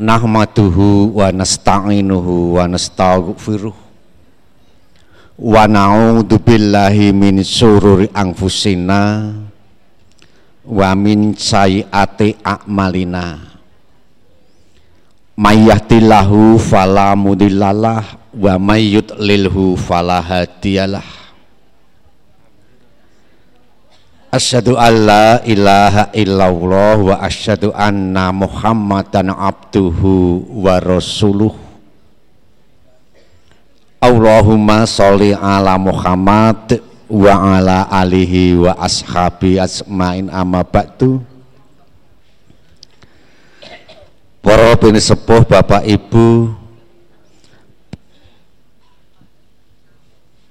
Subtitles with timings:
[0.00, 3.76] nahmaduhu wa nasta'inuhu wa nastaghfiruh.
[5.36, 9.36] Wa na'udzu billahi min sururi anfusina
[10.64, 13.52] wa min sayyiati a'malina.
[15.36, 21.19] May yahdihillahu fala mudhillalah wa may yudlilhu fala hadiyalah
[24.30, 31.50] Asyhadu an la ilaha illallah wa asyhadu anna Muhammadan abduhu wa rasuluh.
[33.98, 36.78] Allahumma sholli ala Muhammad
[37.10, 41.18] wa ala alihi wa ashabi asma'in amma ba'du.
[44.38, 46.54] Para bini sepuh Bapak Ibu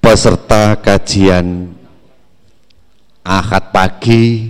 [0.03, 1.78] peserta kajian
[3.29, 4.49] Ahad pagi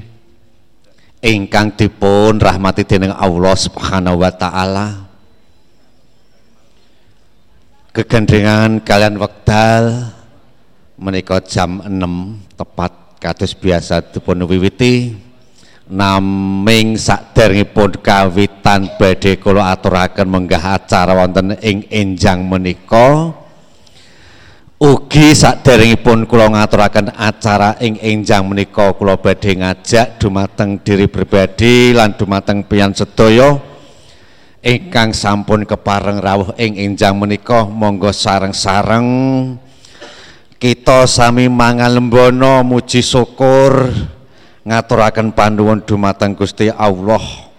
[1.20, 5.04] ingkang dipun rahmati dening Allah Subhanahu wa taala.
[7.92, 10.16] Kegendengan kalian wekdal
[10.96, 15.12] menika jam 6 tepat kados biasa dipun wiwiti
[15.92, 23.36] naming saderengipun kawitan badhe kula aturaken menggah acara wonten ing enjang menika
[24.80, 32.16] Ugi saderengipun kula ngaturaken acara ing enjang menika kula badhe ngajak dumateng diri pribadi lan
[32.16, 33.60] dumateng piyan sedaya.
[34.64, 39.08] Ingkang sampun kepareng rawuh ing enjang menika monggo sareng-sareng.
[40.56, 43.92] Kita sami mangan lembono muji syukur.
[44.64, 47.52] Ngaturaken panduwun dumateng Gusti Allah.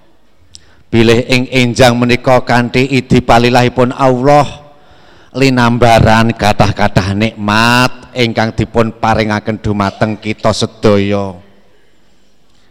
[0.89, 4.60] Bilih ing enjang menika kanthi idi palilahipun Allah
[5.31, 11.39] linambaran kathah-kathah nikmat ingkang dipun paringaken dumateng kita sedaya.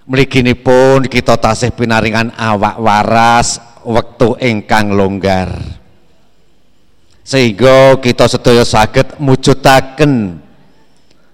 [0.10, 5.54] Mliginipun kita tasih pinaringan awak waras wektu ingkang longgar.
[7.22, 10.42] Sehingga kita sedaya saged mujudaken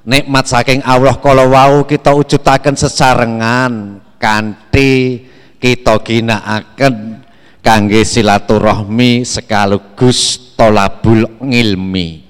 [0.04, 5.24] nikmat saking Allah kala wau kita wujudaken sesarengan kanthi
[5.58, 7.25] kita ginakaken
[7.66, 12.22] kangge silaturahmi sekaligus tolabul ngilmi.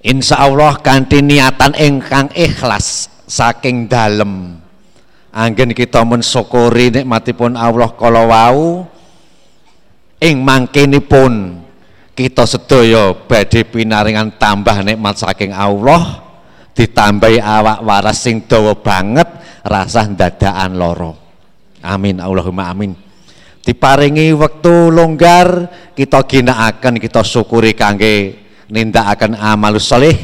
[0.00, 4.56] Insya Allah kanthi niatan ingkang ikhlas saking dalem.
[5.34, 8.88] Anggen kita mensyukuri nikmatipun Allah kala wau.
[10.24, 11.60] Ing mangkenipun
[12.16, 16.22] kita sedaya badhe pinaringan tambah nikmat saking Allah
[16.72, 19.26] ditambahi awak waras sing dawa banget
[19.66, 21.12] rasah dadakan loro
[21.82, 23.03] amin Allahumma amin
[23.64, 28.36] diparingi waktu longgar kita ginakaken kita syukuri kangge
[28.68, 30.14] nindakaken amal soleh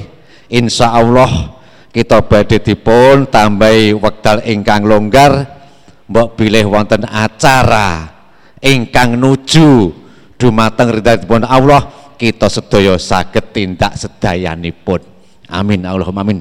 [0.52, 1.56] insya Allah
[1.90, 5.58] kita badhe dipun tambahi wekdal ingkang longgar
[6.06, 8.20] mbok bilih wonten acara
[8.62, 9.98] ingkang nuju.
[10.40, 15.04] Dumateng ridhanipun Allah kita sedaya saged tindak sedayanipun.
[15.52, 16.40] Amin Allahumma amin.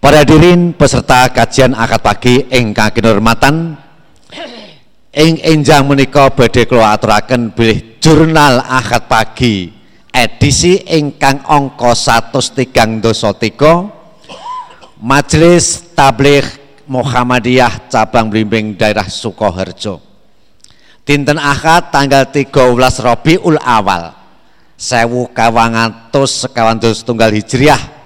[0.00, 3.76] Para hadirin peserta kajian akad pagi ingkang kinurmatan
[5.18, 9.74] ing enjang menika badhe kula aturaken bilih jurnal Ahad pagi
[10.14, 11.90] edisi ingkang angka
[12.22, 13.02] 133
[15.02, 16.46] Majelis Tabligh
[16.86, 19.98] Muhammadiyah cabang Blimbing daerah Sukoharjo.
[21.02, 22.54] Dinten Ahad tanggal 13
[23.02, 24.14] Rabiul Awal
[24.78, 27.98] sewu kawangatus sekawan tunggal hijriah.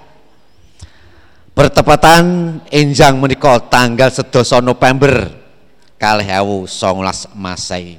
[1.53, 5.42] Bertepatan enjang menika tanggal sedoso November
[6.03, 7.95] kalih ewu songolas masai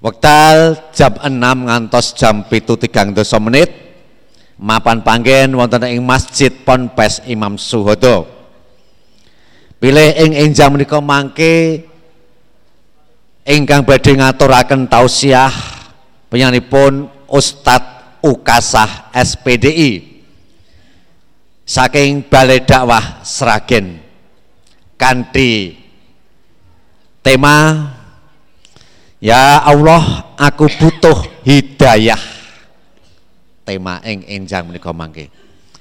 [0.00, 3.68] wektal jam 6 ngantos jam pitu tigang dosa menit
[4.58, 8.26] mapan panggen wonten ing masjid ponpes imam suhodo.
[9.78, 11.86] Pilih ing enjang menika mangke
[13.46, 15.54] ingkang badhe ngaturaken tausiah
[16.26, 20.18] penyanipun Ustadz Ukasah SPDI
[21.62, 24.02] saking Balai Dakwah Sragen
[24.98, 25.78] kanthi
[27.28, 27.92] tema
[29.20, 32.22] Ya Allah aku butuh hidayah.
[33.66, 35.28] Tema ing enjang menika mangke.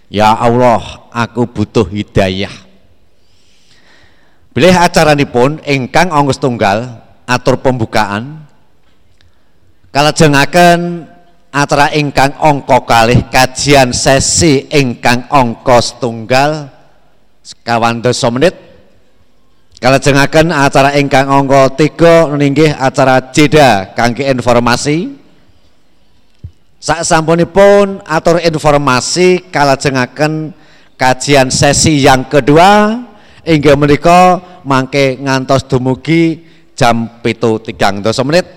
[0.10, 2.51] Ya Allah aku butuh hidayah.
[4.51, 6.98] Bilih acaranipun ingkang ongkos tunggal
[7.30, 8.42] atur pembukaan
[9.94, 11.06] kalajengaken
[11.54, 16.74] acara ingkang ongko kalih kajian sesi ingkang ongkos tunggal
[17.45, 18.57] sekawan dosa menit
[19.77, 25.13] Kalajengaken acara ingkang angka 3 ninggih acara jeda kangge informasi.
[26.81, 30.50] Sak sampunipun atur informasi kalajengaken
[30.97, 33.01] kajian sesi yang kedua
[33.45, 36.41] hingga menika mangke ngantos dumugi
[36.74, 38.50] jam pitu tigang dosa menit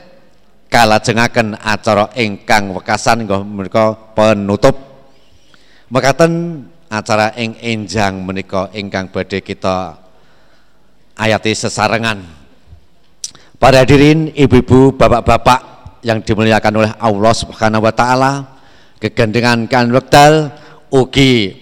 [0.72, 4.76] kalajengaken acara ingkang wekasan menika penutup
[5.92, 9.99] mekaten acara ing enjang menika ingkang badhe kita
[11.20, 12.24] ayati sesarengan.
[13.60, 15.60] Para hadirin ibu-ibu bapak-bapak
[16.00, 18.56] yang dimuliakan oleh Allah Subhanahu wa taala
[18.96, 20.48] kegendengan kan wekdal
[20.88, 21.60] ugi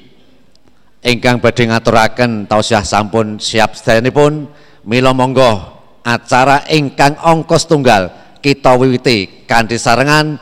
[1.02, 4.46] ingkang badhe ngaturaken tausiah sampun siap sedayanipun.
[4.86, 5.58] Mila monggo
[6.06, 10.38] acara ingkang ongkos tunggal kita wiwiti kanthi sarengan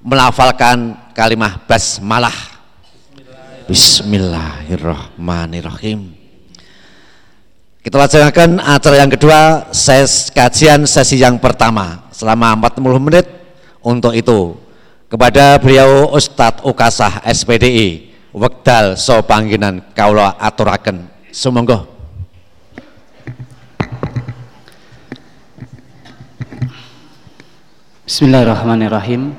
[0.00, 2.32] melafalkan kalimah basmalah.
[3.68, 6.17] Bismillahirrahmanirrahim
[7.78, 12.10] kita laksanakan acara yang kedua ses kajian sesi yang pertama.
[12.10, 13.26] Selama 40 menit
[13.78, 14.58] untuk itu.
[15.08, 21.08] Kepada beliau Ustadz Ukasah SPDI Wekdal so pangginan kaula aturaken.
[21.32, 21.86] Sumangga.
[28.04, 29.32] Bismillahirrahmanirrahim.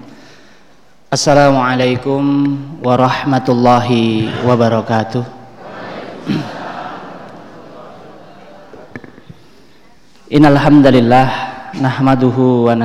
[1.09, 2.21] Assalamualaikum
[2.85, 5.25] warahmatullahi wabarakatuh
[10.29, 11.29] Innal hamdalillah
[11.81, 12.77] nahmaduhu wa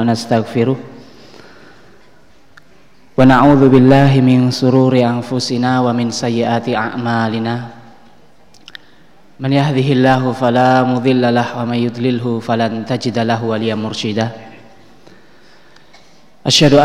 [0.00, 0.80] nastaghfiruh.
[4.24, 7.68] Min sururi anfusina wa min sayyiati a'malina.
[9.36, 11.76] Man yahdihillahu fala mudilla wa man
[12.40, 14.32] falan tajida lahu waliya murshida.
[16.48, 16.80] Asyhadu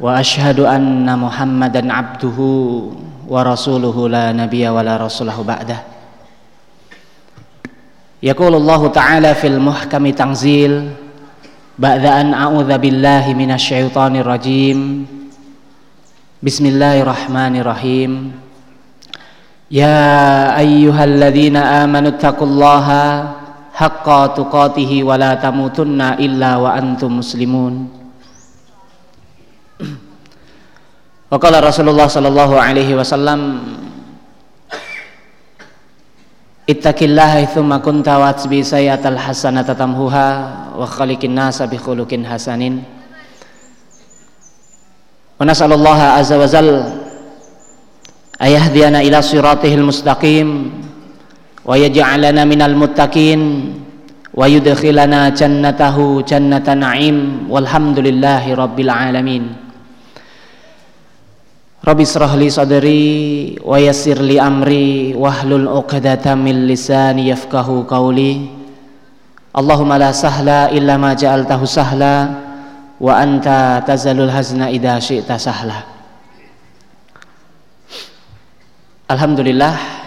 [0.00, 2.38] وأشهد أن محمدا عبده
[3.28, 5.78] ورسوله لا نبي ولا رسوله بعده
[8.22, 10.72] يقول الله تعالى في المحكم تنزيل
[11.78, 15.06] بعد أن أعوذ بالله من الشيطان الرجيم
[16.42, 18.12] بسم الله الرحمن الرحيم
[19.70, 20.00] يا
[20.58, 22.86] أيها الذين آمنوا اتقوا الله
[23.80, 26.76] haqqa tuqatihi wa la tamutunna illa wa
[31.35, 33.41] antum muslimun wa qala Rasulullah sallallahu alaihi wasallam
[36.65, 40.27] Ittaqillaha thumma kunta wa atbi sayyatal hasanata tamhuha
[40.73, 42.81] wa khaliqin nasa bi khuluqin hasanin.
[45.37, 46.89] Wa nas'alullaha azza wa jal
[48.41, 50.73] ayahdiyana ila siratihil mustaqim
[51.61, 53.69] wa yaj'alana minal muttaqin
[54.33, 59.64] wa yudkhilana jannatahu jannata na'im walhamdulillahi rabbil alamin
[61.85, 63.05] Rabbi israh li sadri
[63.61, 68.49] wa yassir li amri wahlul 'uqdatam min lisani yafqahu qawli.
[69.53, 72.41] Allahumma la sahla illa ma ja'altahu sahla
[72.97, 75.85] wa anta tazalul hazna idza syi'ta sahla.
[79.05, 80.01] Alhamdulillah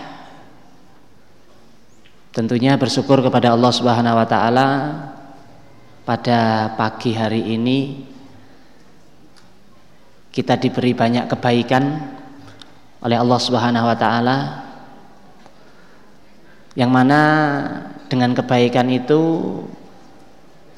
[2.35, 4.67] Tentunya bersyukur kepada Allah Subhanahu wa taala
[6.07, 8.07] pada pagi hari ini
[10.39, 12.15] kita diberi banyak kebaikan
[13.03, 14.37] oleh Allah Subhanahu wa taala
[16.79, 17.21] yang mana
[18.07, 19.19] dengan kebaikan itu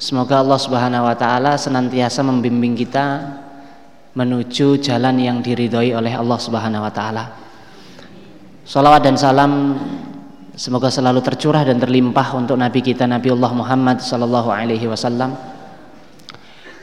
[0.01, 3.37] semoga Allah Subhanahu wa taala senantiasa membimbing kita
[4.17, 7.25] menuju jalan yang diridhoi oleh Allah Subhanahu wa taala.
[8.65, 9.77] Salawat dan salam
[10.51, 15.33] Semoga selalu tercurah dan terlimpah untuk Nabi kita Nabi Allah Muhammad Sallallahu Alaihi Wasallam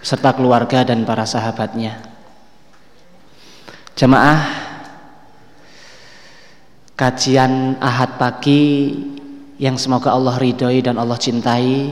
[0.00, 2.07] serta keluarga dan para sahabatnya.
[3.98, 4.38] Jemaah
[6.94, 8.94] kajian Ahad pagi
[9.58, 11.90] yang semoga Allah ridhoi dan Allah cintai.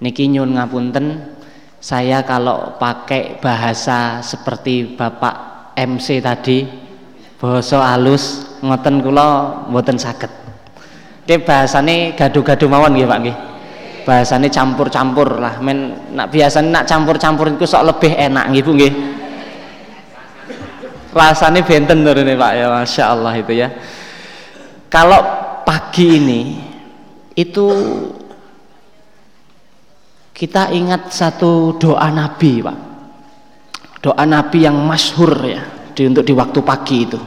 [0.00, 1.36] Niki nyun ngapunten,
[1.76, 6.64] saya kalau pakai bahasa seperti Bapak MC tadi,
[7.36, 10.32] bahasa halus ngoten kula mboten saged.
[11.20, 13.36] Oke bahasane gaduh-gaduh mawon nggih Pak nggih.
[14.08, 15.60] Bahasane campur-campur lah.
[15.60, 19.23] Men nak biasane nak campur-campur itu sok lebih enak nggih Bu nggih.
[21.14, 23.70] Rasane benten turune Pak ya Masya Allah itu ya.
[24.90, 25.20] Kalau
[25.62, 26.42] pagi ini
[27.38, 27.66] itu
[30.34, 32.78] kita ingat satu doa Nabi Pak.
[34.02, 35.62] Doa Nabi yang masyhur ya
[35.94, 37.20] di, untuk di waktu pagi itu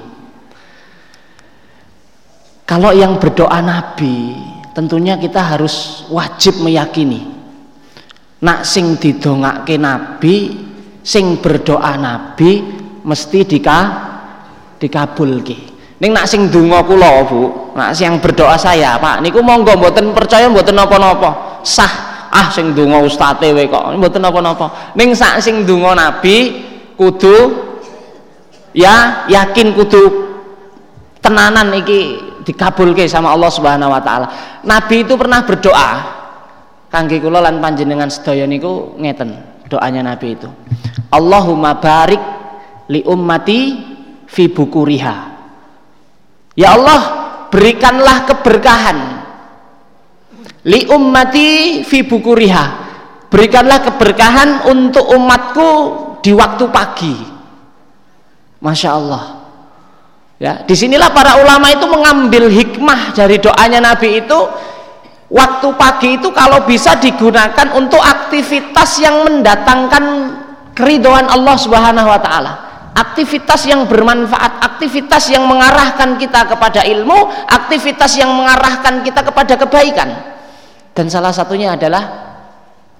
[2.68, 4.36] kalau yang berdoa Nabi,
[4.76, 7.24] tentunya kita harus wajib meyakini.
[8.44, 10.52] Nak sing didongake Nabi,
[11.00, 12.60] sing berdoa Nabi
[13.08, 13.80] mesti dika
[14.78, 15.80] dikabulke.
[15.98, 20.46] Ning nak sing donga kula, Bu, nak sing berdoa saya, Pak, niku monggo mboten percaya
[20.46, 21.64] mboten napa-napa.
[21.66, 24.94] Sah ah sing donga ustate we kok mboten napa-napa.
[24.94, 26.62] Ning sak sing donga Nabi
[26.94, 27.66] kudu
[28.78, 30.04] ya yakin kudu
[31.24, 34.28] tenanan iki dikabulke sama Allah Subhanahu wa taala.
[34.62, 35.90] Nabi itu pernah berdoa
[36.94, 39.34] kangge kula lan panjenengan sedaya niku ngeten
[39.66, 40.48] doanya Nabi itu.
[41.10, 42.20] Allahumma barik
[42.92, 43.60] li ummati
[44.28, 45.16] fi bukuriha.
[46.58, 47.02] Ya Allah,
[47.54, 48.98] berikanlah keberkahan
[50.68, 52.88] li ummati fi bukuriha.
[53.28, 55.70] Berikanlah keberkahan untuk umatku
[56.24, 57.16] di waktu pagi.
[58.64, 59.24] Masya Allah.
[60.38, 64.38] Ya, di sinilah para ulama itu mengambil hikmah dari doanya Nabi itu
[65.34, 70.04] waktu pagi itu kalau bisa digunakan untuk aktivitas yang mendatangkan
[70.78, 72.67] keridoan Allah Subhanahu wa taala.
[73.18, 80.38] Aktivitas yang bermanfaat, aktivitas yang mengarahkan kita kepada ilmu, aktivitas yang mengarahkan kita kepada kebaikan.
[80.94, 82.06] Dan salah satunya adalah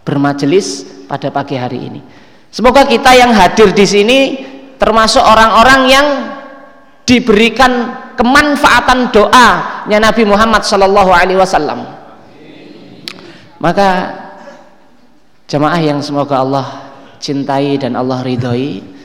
[0.02, 2.02] bermajelis pada pagi hari ini.
[2.50, 4.20] Semoga kita yang hadir di sini
[4.82, 6.08] termasuk orang-orang yang
[7.06, 11.86] diberikan kemanfaatan doanya Nabi Muhammad Sallallahu Alaihi Wasallam.
[13.62, 14.18] Maka
[15.46, 16.90] jemaah yang semoga Allah
[17.22, 18.97] cintai dan Allah ridhoi,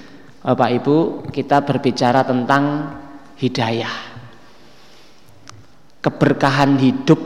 [0.43, 2.91] Bapak Ibu, kita berbicara tentang
[3.39, 3.95] hidayah,
[6.03, 7.23] keberkahan hidup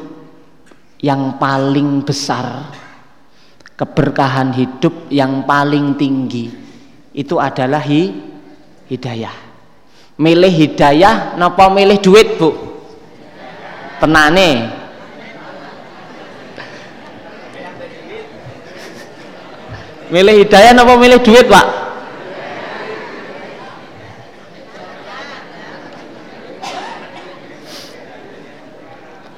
[1.01, 2.69] yang paling besar,
[3.73, 6.53] keberkahan hidup yang paling tinggi.
[7.17, 8.13] Itu adalah hi,
[8.93, 9.33] hidayah.
[10.21, 12.53] Milih hidayah napa milih duit bu?
[13.97, 14.77] Tenane.
[20.13, 21.86] Milih hidayah napa milih duit pak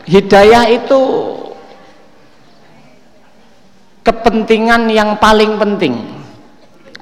[0.08, 1.00] hidayah itu
[4.00, 5.94] kepentingan yang paling penting.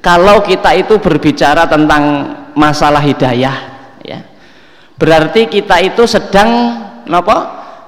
[0.03, 2.03] Kalau kita itu berbicara tentang
[2.53, 3.55] masalah hidayah
[4.03, 4.19] ya.
[4.99, 7.37] Berarti kita itu sedang apa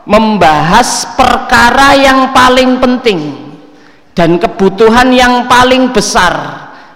[0.08, 3.20] membahas perkara yang paling penting
[4.16, 6.34] dan kebutuhan yang paling besar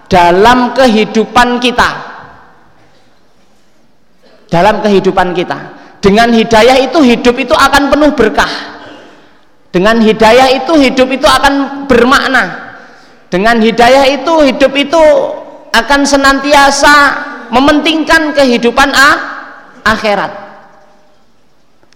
[0.08, 2.12] dalam kehidupan kita.
[4.48, 8.52] Dalam kehidupan kita dengan hidayah itu hidup itu akan penuh berkah.
[9.72, 12.76] Dengan hidayah itu hidup itu akan bermakna.
[13.32, 15.00] Dengan hidayah itu hidup itu
[15.72, 16.96] akan senantiasa
[17.56, 19.18] mementingkan kehidupan ah,
[19.88, 20.44] akhirat.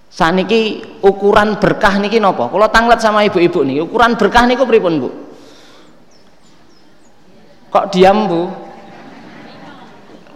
[0.07, 0.39] Saat
[1.03, 2.47] ukuran berkah niki nopo?
[2.49, 5.09] Kalau tanglet sama ibu-ibu nih ukuran berkah niku pripun bu?
[7.69, 8.49] Kok diam bu?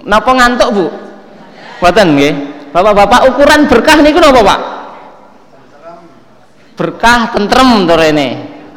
[0.06, 0.86] Nopo ngantuk bu?
[1.82, 4.60] Buatan nggih bapak-bapak ukuran berkah niku nopo pak?
[6.80, 8.30] Berkah tentrem to rene.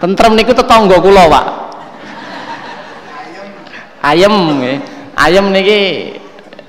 [0.03, 1.47] Tentrem niku tetangga kula pak.
[4.05, 4.77] Ayam nggih.
[5.17, 6.13] Ayam niki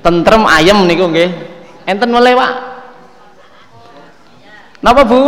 [0.00, 1.30] tentrem ayam niku nggih.
[1.86, 2.52] Enten mulai Pak.
[4.82, 5.20] Napa Bu?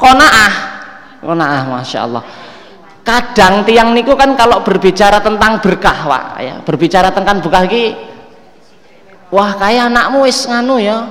[0.00, 0.52] Konaah
[1.24, 2.24] konaah Masya Allah.
[3.04, 6.54] Kadang tiang niku kan kalau berbicara tentang berkah Pak ya.
[6.64, 8.13] Berbicara tentang berkah iki
[9.34, 11.10] wah kayak anakmu wis nganu ya.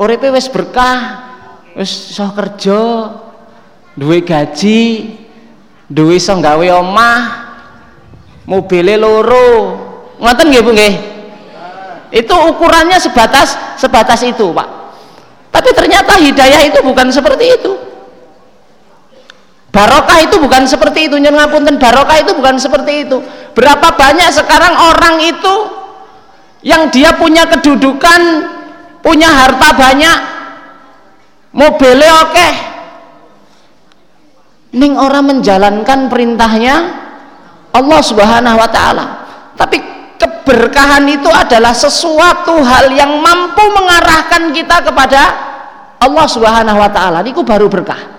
[0.00, 1.28] Uripe wis berkah
[1.76, 3.12] wis iso kerja
[3.92, 5.12] duwe gaji
[5.84, 7.20] duwe iso gawe omah
[8.48, 9.84] mobile loro.
[10.16, 10.94] Ngoten nggih Bu nggih?
[12.08, 14.68] Itu ukurannya sebatas sebatas itu pak.
[15.52, 17.72] Tapi ternyata hidayah itu bukan seperti itu.
[19.68, 21.20] Barokah itu bukan seperti itu.
[21.20, 23.20] Nyun ngapunten barokah itu bukan seperti itu.
[23.52, 25.54] Berapa banyak sekarang orang itu
[26.62, 28.20] yang dia punya kedudukan
[29.02, 30.18] punya harta banyak
[31.54, 32.48] mobilnya oke.
[34.68, 36.76] Ning orang menjalankan perintahnya
[37.72, 39.06] Allah subhanahu wa ta'ala.
[39.56, 39.80] Tapi
[40.18, 45.22] keberkahan itu adalah sesuatu hal yang mampu mengarahkan kita kepada
[45.98, 47.20] Allah Subhanahu wa taala.
[47.26, 48.17] Niku baru berkah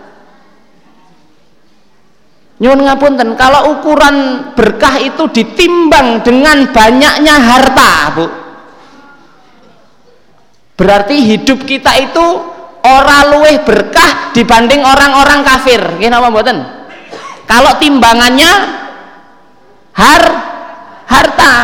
[2.59, 8.25] nyuwun ngapunten kalau ukuran berkah itu ditimbang dengan banyaknya harta Bu.
[10.75, 12.25] Berarti hidup kita itu
[12.83, 15.79] ora luweh berkah dibanding orang-orang kafir.
[15.99, 16.57] Kenapa mboten?
[17.43, 18.51] Kalau timbangannya
[19.95, 20.23] har
[21.07, 21.55] harta.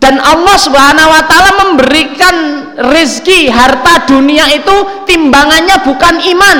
[0.00, 2.36] Dan Allah subhanahu wa ta'ala memberikan
[2.80, 6.58] rezeki harta dunia itu timbangannya bukan iman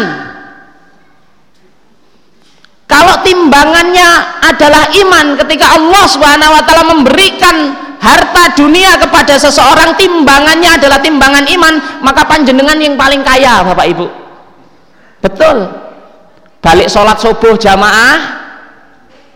[2.91, 4.11] kalau timbangannya
[4.43, 7.57] adalah iman ketika Allah subhanahu wa ta'ala memberikan
[8.03, 14.07] harta dunia kepada seseorang timbangannya adalah timbangan iman maka panjenengan yang paling kaya bapak ibu
[15.23, 15.71] betul
[16.59, 18.19] balik sholat subuh jamaah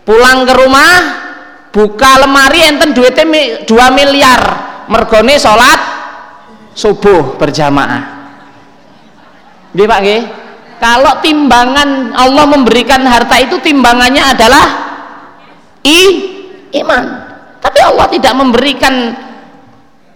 [0.03, 0.93] pulang ke rumah
[1.71, 4.41] buka lemari enten duitnya 2 miliar
[4.89, 5.95] mergone sholat
[6.75, 8.03] subuh berjamaah.
[9.71, 10.21] Nggih Pak nggih?
[10.75, 14.65] Kalau timbangan Allah memberikan harta itu timbangannya adalah
[15.87, 15.99] i
[16.83, 17.03] iman.
[17.63, 19.15] Tapi Allah tidak memberikan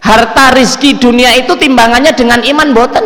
[0.03, 3.05] harta rizki dunia itu timbangannya dengan iman boten.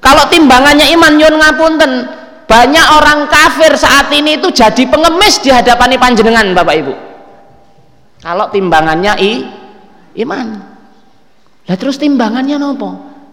[0.00, 1.92] Kalau timbangannya iman yun ngapunten,
[2.48, 6.94] banyak orang kafir saat ini itu jadi pengemis di hadapan panjenengan Bapak Ibu.
[8.24, 9.32] Kalau timbangannya i
[10.24, 10.46] iman.
[11.68, 12.90] Lah terus timbangannya nopo?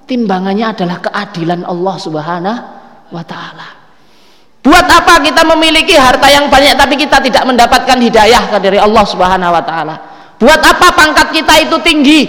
[0.08, 2.77] Timbangannya adalah keadilan Allah Subhanahu
[3.12, 3.68] wa taala.
[4.68, 9.56] Buat apa kita memiliki harta yang banyak tapi kita tidak mendapatkan hidayah dari Allah Subhanahu
[9.56, 9.96] wa taala?
[10.38, 12.22] Buat apa pangkat kita itu tinggi?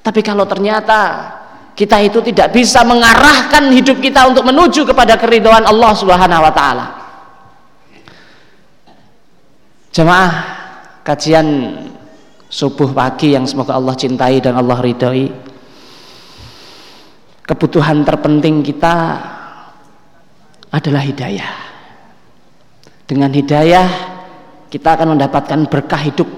[0.00, 1.32] Tapi kalau ternyata
[1.72, 6.86] kita itu tidak bisa mengarahkan hidup kita untuk menuju kepada keridhaan Allah Subhanahu wa taala.
[9.90, 10.32] Jemaah
[11.02, 11.46] kajian
[12.52, 15.49] subuh pagi yang semoga Allah cintai dan Allah ridhoi.
[17.50, 19.18] Kebutuhan terpenting kita
[20.70, 21.50] adalah hidayah.
[23.10, 23.90] Dengan hidayah
[24.70, 26.30] kita akan mendapatkan berkah hidup.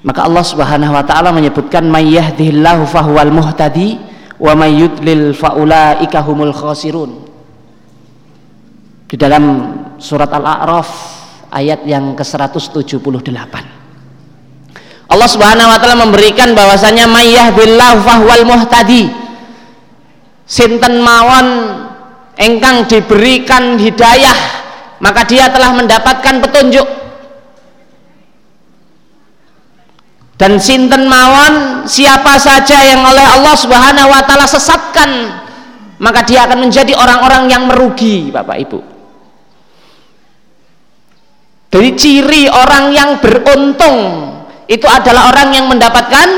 [0.00, 4.00] Maka Allah Subhanahu wa taala menyebutkan may yahdihillahu fahuwal muhtadi
[4.40, 7.28] wa may yudlil faulaika humul khasirun.
[9.04, 10.88] Di dalam surat Al-A'raf
[11.52, 13.79] ayat yang ke-178.
[15.10, 19.10] Allah Subhanahu wa taala memberikan bahwasanya may yahdihillahu fahuwal muhtadi.
[20.46, 21.46] Sinten mawon
[22.38, 24.34] engkang diberikan hidayah
[25.00, 26.88] maka dia telah mendapatkan petunjuk
[30.40, 35.10] dan sinten mawon siapa saja yang oleh Allah Subhanahu wa taala sesatkan
[36.00, 38.80] maka dia akan menjadi orang-orang yang merugi Bapak Ibu
[41.68, 43.98] dari ciri orang yang beruntung
[44.70, 46.28] itu adalah orang yang mendapatkan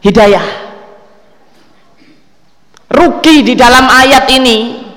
[0.00, 0.72] hidayah.
[2.88, 4.88] Rugi di dalam ayat ini.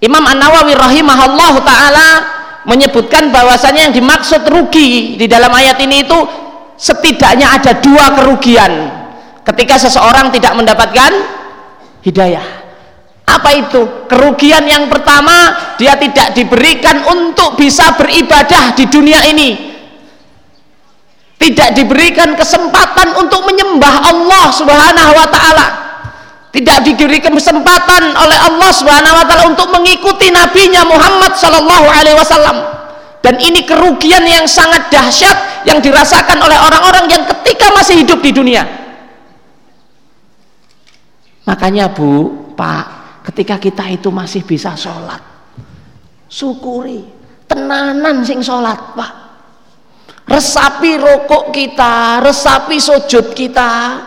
[0.00, 2.08] Imam An-Nawawi rahimahullah taala
[2.66, 6.18] menyebutkan bahwasanya yang dimaksud rugi di dalam ayat ini itu
[6.80, 8.72] setidaknya ada dua kerugian.
[9.44, 11.12] Ketika seseorang tidak mendapatkan
[12.00, 12.64] hidayah.
[13.28, 14.08] Apa itu?
[14.10, 19.71] kerugian yang pertama dia tidak diberikan untuk bisa beribadah di dunia ini
[21.42, 25.82] tidak diberikan kesempatan untuk menyembah Allah subhanahu wa ta'ala
[26.52, 32.56] tidak diberikan kesempatan oleh Allah Subhanahu wa taala untuk mengikuti nabinya Muhammad sallallahu alaihi wasallam.
[33.24, 38.36] Dan ini kerugian yang sangat dahsyat yang dirasakan oleh orang-orang yang ketika masih hidup di
[38.36, 38.68] dunia.
[41.48, 42.84] Makanya Bu, Pak,
[43.32, 45.22] ketika kita itu masih bisa sholat,
[46.28, 47.08] syukuri,
[47.48, 49.21] tenanan sing sholat, Pak.
[50.32, 54.00] Resapi rokok kita, resapi sujud kita,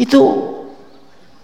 [0.00, 0.22] itu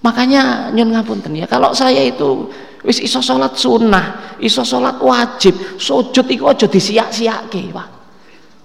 [0.01, 1.45] makanya nyun ngapunten ya.
[1.45, 2.49] Kalau saya itu
[2.81, 7.89] wis iso salat sunnah iso salat wajib sujud iku aja disiak-siake Pak.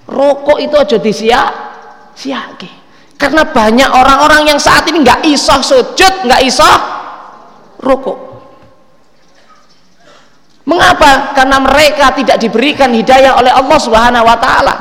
[0.07, 2.71] Rokok itu aja disiak-siake.
[3.19, 6.71] Karena banyak orang-orang yang saat ini nggak iso sujud nggak iso
[7.83, 8.30] rokok
[10.65, 14.75] mengapa karena mereka tidak diberikan hidayah oleh Allah Subhanahu wa taala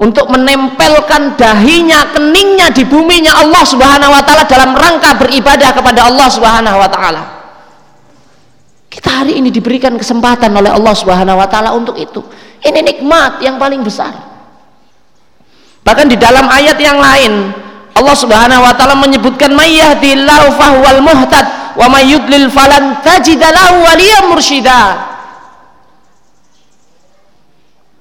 [0.00, 6.28] untuk menempelkan dahinya, keningnya di buminya Allah Subhanahu wa taala dalam rangka beribadah kepada Allah
[6.32, 7.22] Subhanahu wa taala.
[8.90, 12.24] Kita hari ini diberikan kesempatan oleh Allah Subhanahu wa taala untuk itu.
[12.64, 14.16] Ini nikmat yang paling besar.
[15.84, 17.52] Bahkan di dalam ayat yang lain
[17.92, 25.10] Allah Subhanahu wa taala menyebutkan mayyahdillahu fahuwal muhtad wa may yudlil falan tajidalahu waliyam mursyida.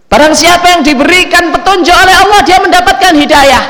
[0.09, 3.63] Barang siapa yang diberikan petunjuk oleh Allah dia mendapatkan hidayah.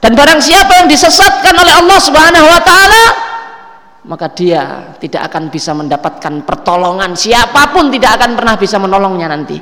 [0.00, 3.04] Dan barang siapa yang disesatkan oleh Allah Subhanahu wa taala
[4.00, 9.60] maka dia tidak akan bisa mendapatkan pertolongan siapa pun tidak akan pernah bisa menolongnya nanti.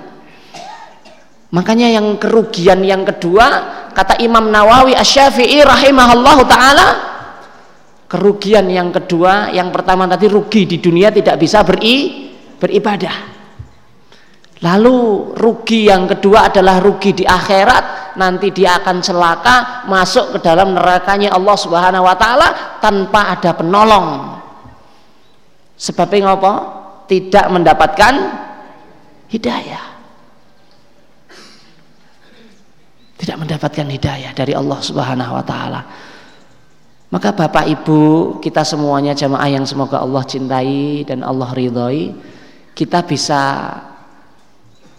[1.49, 3.47] Makanya yang kerugian yang kedua
[3.97, 6.87] kata Imam Nawawi Asy-Syafi'i rahimahullahu taala
[8.09, 13.39] kerugian yang kedua yang pertama tadi rugi di dunia tidak bisa beri beribadah
[14.59, 20.75] Lalu rugi yang kedua adalah rugi di akhirat, nanti dia akan celaka masuk ke dalam
[20.75, 22.49] nerakanya Allah Subhanahu wa taala
[22.83, 24.35] tanpa ada penolong.
[25.79, 26.55] Sebabnya apa?
[27.07, 28.15] Tidak mendapatkan
[29.31, 29.85] hidayah.
[33.15, 35.81] Tidak mendapatkan hidayah dari Allah Subhanahu wa taala.
[37.09, 42.13] Maka Bapak Ibu, kita semuanya jamaah yang semoga Allah cintai dan Allah ridhoi,
[42.77, 43.73] kita bisa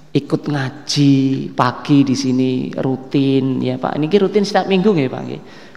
[0.09, 1.13] ikut ngaji
[1.53, 3.93] pagi di sini rutin ya Pak.
[3.93, 5.23] Ini rutin setiap minggu nggih Pak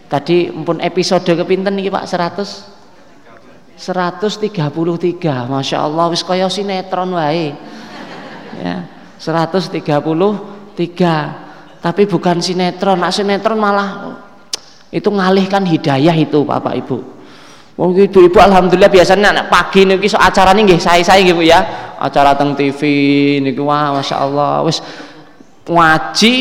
[0.08, 2.80] Tadi pun episode kepinten nih Pak 100
[3.76, 4.52] 133
[5.48, 7.52] Masya Allah wis kaya sinetron wae.
[8.56, 8.88] Ya
[9.20, 9.84] 133
[11.82, 13.04] tapi bukan sinetron.
[13.04, 14.16] Nak sinetron malah
[14.92, 17.22] itu ngalihkan hidayah itu Bapak Ibu
[17.80, 21.64] Oh ibu-ibu alhamdulillah biasanya anak pagi nih so acara nih saya-saya gitu ya.
[21.96, 22.78] Acara teng TV
[23.40, 24.84] nih wah Masya Allah wis
[25.64, 26.34] ngaji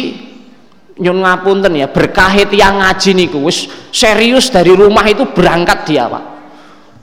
[0.99, 6.23] nyun ngapunten ya berkah yang ngaji niku wis serius dari rumah itu berangkat dia Pak.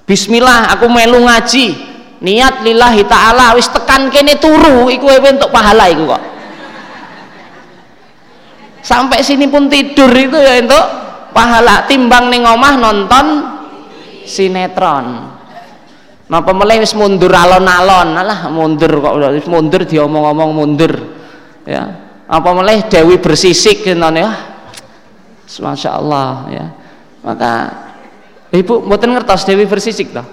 [0.05, 1.67] Bismillah aku melu ngaji
[2.21, 6.23] niat lillahi ta'ala wis tekan kene turu iku untuk pahala iku kok
[8.83, 13.27] sampai sini pun tidur itu ya untuk pahala timbang ning omah nonton
[14.29, 15.37] sinetron.
[16.29, 18.13] Napa mulai wis mundur alon-alon?
[18.13, 19.17] Alah mundur kok.
[19.33, 20.93] Wis mundur diomong-omong mundur.
[21.65, 21.89] Ya.
[22.29, 24.37] Apa mulai Dewi bersisik ngene ah
[25.49, 26.67] Masya Allah ya.
[27.25, 27.53] Maka
[28.53, 30.25] ibu mboten ngertos Dewi bersisik toh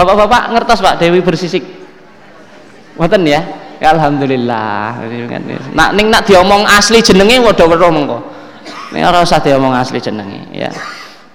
[0.00, 1.60] bapak-bapak ngertos Pak Dewi bersisik?
[2.96, 3.44] Mboten ya?
[3.76, 5.04] Ya alhamdulillah.
[5.76, 8.39] Nak ning nak diomong asli jenenge waduh-waduh mengko
[8.92, 10.70] ning ora usah diomong asli jenenge ya.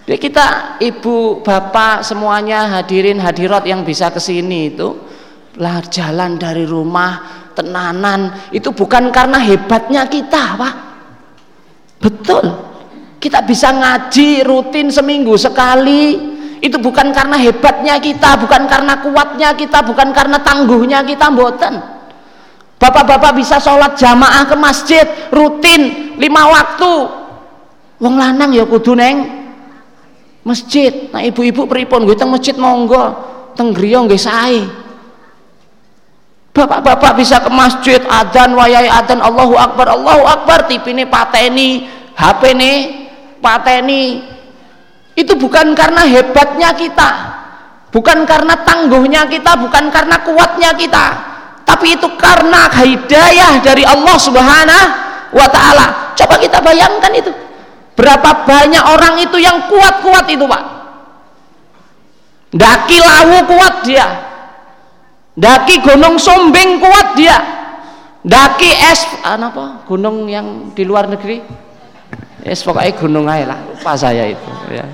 [0.05, 4.93] Jadi kita ibu bapak semuanya hadirin hadirat yang bisa ke sini itu
[5.57, 10.75] lah jalan dari rumah tenanan itu bukan karena hebatnya kita pak.
[11.97, 12.45] Betul.
[13.17, 19.81] Kita bisa ngaji rutin seminggu sekali itu bukan karena hebatnya kita bukan karena kuatnya kita
[19.81, 21.81] bukan karena tangguhnya kita mboten
[22.85, 26.93] bapak-bapak bisa sholat jamaah ke masjid rutin lima waktu.
[27.97, 29.25] Wong lanang ya kudu neng.
[30.45, 31.09] Masjid.
[31.09, 32.05] Nah ibu-ibu pripun?
[32.05, 33.17] Gue teng masjid monggo.
[33.57, 34.61] Teng griya nggih sae.
[36.53, 40.69] Bapak-bapak bisa ke masjid adzan wayai adzan Allahu akbar Allahu akbar.
[40.69, 42.73] Tipine pateni HP ini
[43.41, 44.21] pateni.
[45.17, 47.11] Itu bukan karena hebatnya kita.
[47.89, 51.34] Bukan karena tangguhnya kita bukan karena kuatnya kita
[51.65, 54.86] tapi itu karena hidayah dari Allah subhanahu
[55.34, 57.34] wa ta'ala coba kita bayangkan itu
[57.95, 60.63] Berapa banyak orang itu yang kuat-kuat itu Pak.
[62.51, 64.08] Daki lawu kuat dia.
[65.36, 67.39] Daki gunung sombing kuat dia.
[68.19, 69.88] Daki es apa?
[69.88, 71.39] Gunung yang di luar negeri.
[72.43, 74.86] Es pokoknya gunung aja lah, lupa saya itu ya.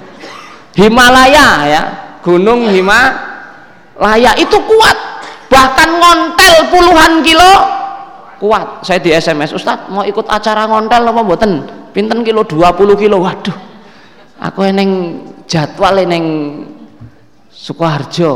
[0.72, 1.84] Himalaya ya,
[2.24, 4.98] gunung Himalaya itu kuat.
[5.52, 7.52] Bahkan ngontel puluhan kilo
[8.40, 8.88] kuat.
[8.88, 11.82] Saya di SMS, Ustadz mau ikut acara ngontel apa mboten?
[11.92, 13.56] pinten kilo 20 kilo waduh
[14.40, 16.26] aku eneng jadwal eneng
[17.52, 18.32] Sukoharjo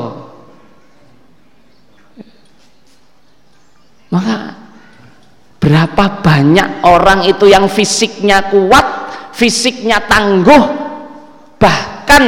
[4.12, 4.54] maka
[5.58, 8.86] berapa banyak orang itu yang fisiknya kuat
[9.34, 10.64] fisiknya tangguh
[11.58, 12.24] bahkan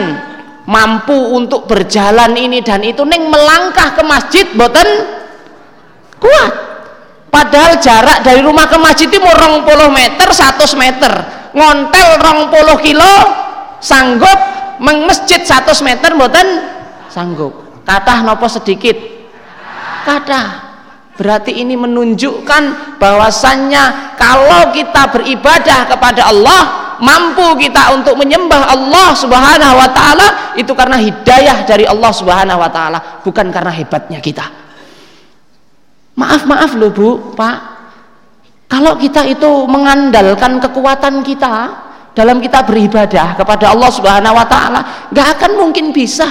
[0.67, 4.85] mampu untuk berjalan ini dan itu neng melangkah ke masjid boten?
[6.19, 6.53] Kuat.
[7.31, 11.11] Padahal jarak dari rumah ke masjid itu mau puluh meter 100 meter.
[11.55, 13.13] Ngontel rong puluh kilo
[13.79, 14.55] sanggup?
[14.77, 16.47] Meng masjid 100 meter mboten
[17.09, 17.81] sanggup.
[17.81, 18.93] Kata nopo sedikit?
[20.05, 20.66] Kata
[21.17, 26.61] berarti ini menunjukkan bahwasannya kalau kita beribadah kepada Allah
[27.01, 32.69] mampu kita untuk menyembah Allah subhanahu wa ta'ala itu karena hidayah dari Allah subhanahu wa
[32.69, 34.67] ta'ala bukan karena hebatnya kita
[36.17, 37.57] Maaf maaf loh Bu, Pak.
[38.67, 41.85] Kalau kita itu mengandalkan kekuatan kita
[42.17, 44.81] dalam kita beribadah kepada Allah Subhanahu wa taala,
[45.13, 46.25] nggak akan mungkin bisa.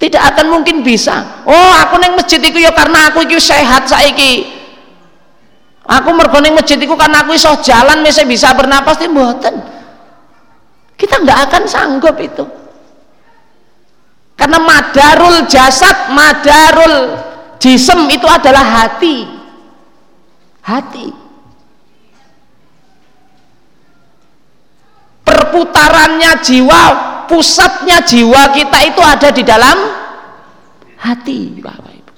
[0.00, 1.44] Tidak akan mungkin bisa.
[1.44, 4.48] Oh, aku neng masjid itu ya karena aku itu sehat saiki.
[5.84, 9.60] Aku mergo neng masjid itu karena aku iso jalan masih bisa bernapas di mboten.
[10.96, 12.48] Kita nggak akan sanggup itu.
[14.40, 17.28] Karena madarul jasad, madarul
[17.60, 19.28] Jisem itu adalah hati.
[20.64, 21.12] Hati.
[25.28, 26.82] Perputarannya jiwa,
[27.30, 29.78] pusatnya jiwa kita itu ada di dalam
[30.98, 32.12] hati, Bapak Ibu.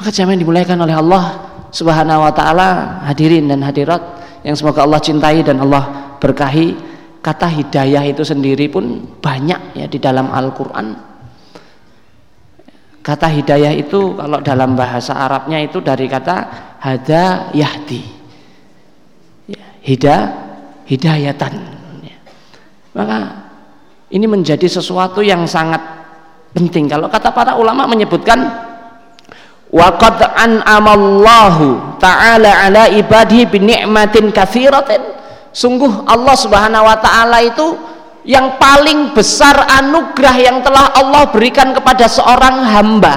[0.00, 4.00] Maka jamin dimulaikan oleh Allah Subhanahu wa taala, hadirin dan hadirat
[4.40, 6.96] yang semoga Allah cintai dan Allah berkahi.
[7.24, 11.14] Kata hidayah itu sendiri pun banyak ya di dalam Al-Qur'an
[13.04, 16.36] Kata hidayah itu kalau dalam bahasa Arabnya itu dari kata
[16.80, 18.00] hada yahdi.
[19.44, 20.16] Ya, hida
[20.88, 21.52] hidayatan.
[22.04, 22.16] Ya.
[22.94, 23.18] Maka
[24.12, 25.80] ini menjadi sesuatu yang sangat
[26.54, 28.46] penting kalau kata para ulama menyebutkan
[29.74, 35.02] waqad an'amallahu ta'ala ala ibadihi bi ni'matin katsiratin
[35.50, 37.74] sungguh Allah Subhanahu wa taala itu
[38.24, 43.14] yang paling besar anugerah yang telah Allah berikan kepada seorang hamba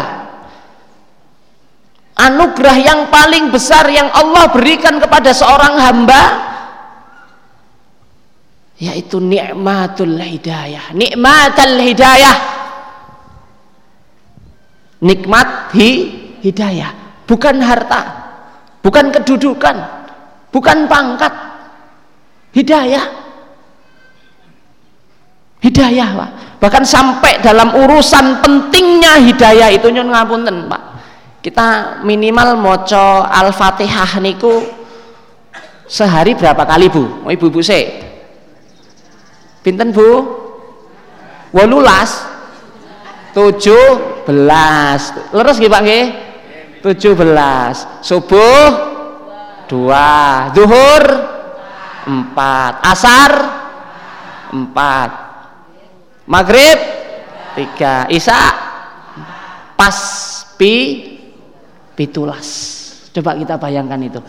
[2.17, 6.21] anugerah yang paling besar yang Allah berikan kepada seorang hamba
[8.77, 10.93] yaitu nikmatul hidayah.
[10.93, 12.37] Nikmatul hidayah.
[15.01, 15.89] Nikmat hi,
[16.41, 16.89] hidayah.
[17.27, 18.01] Bukan harta
[18.81, 19.75] bukan kedudukan
[20.53, 21.33] bukan pangkat.
[22.55, 23.05] Hidayah.
[25.61, 26.29] Hidayah Pak.
[26.57, 30.81] Bahkan sampai dalam urusan pentingnya hidayah itu nyun ngapunten Pak.
[31.43, 34.65] Kita minimal moco al-fatihah niku
[35.85, 37.29] sehari berapa kali Bu?
[37.29, 38.06] Ibu-ibu sih
[39.67, 40.23] pinten Bu?
[41.51, 42.23] Walulas
[43.35, 45.11] tujuh belas.
[45.35, 46.05] Leres gak Pak nggih?
[46.87, 47.83] Tujuh belas.
[47.99, 48.95] Subuh?
[49.67, 50.47] Dua.
[50.55, 51.03] Duhur
[52.07, 52.79] empat.
[52.79, 53.31] Asar?
[54.55, 55.09] Empat.
[56.23, 56.79] Maghrib?
[57.59, 58.07] Tiga.
[58.07, 58.39] Isya?
[59.75, 59.97] Pas
[60.55, 61.03] pi?
[61.91, 62.47] Pitulas.
[63.11, 64.23] Coba kita bayangkan itu.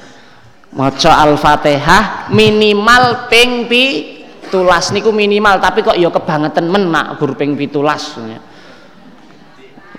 [0.75, 4.18] Maca al-fatihah minimal ping pi
[4.49, 8.17] tulas niku minimal tapi kok ya kebangetan men nak ping pitulas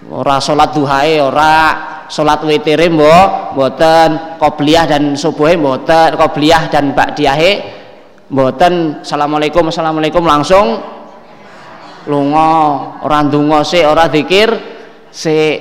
[0.10, 1.58] ora salat duhae ora.
[2.10, 4.42] Salat witire mbok mboten.
[4.42, 7.52] Qobliyah dan subuhe mboten qobliyah dan ba'diyahe
[8.34, 9.06] mboten.
[9.06, 10.82] Assalamualaikum assalamualaikum langsung
[12.10, 12.54] lunga.
[13.06, 14.50] Ora ndonga sik ora zikir
[15.14, 15.58] sik.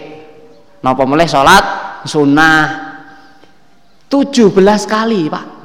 [0.81, 1.65] Napa meneh salat
[2.09, 2.89] sunnah?
[4.09, 4.57] 17
[4.89, 5.58] kali Pak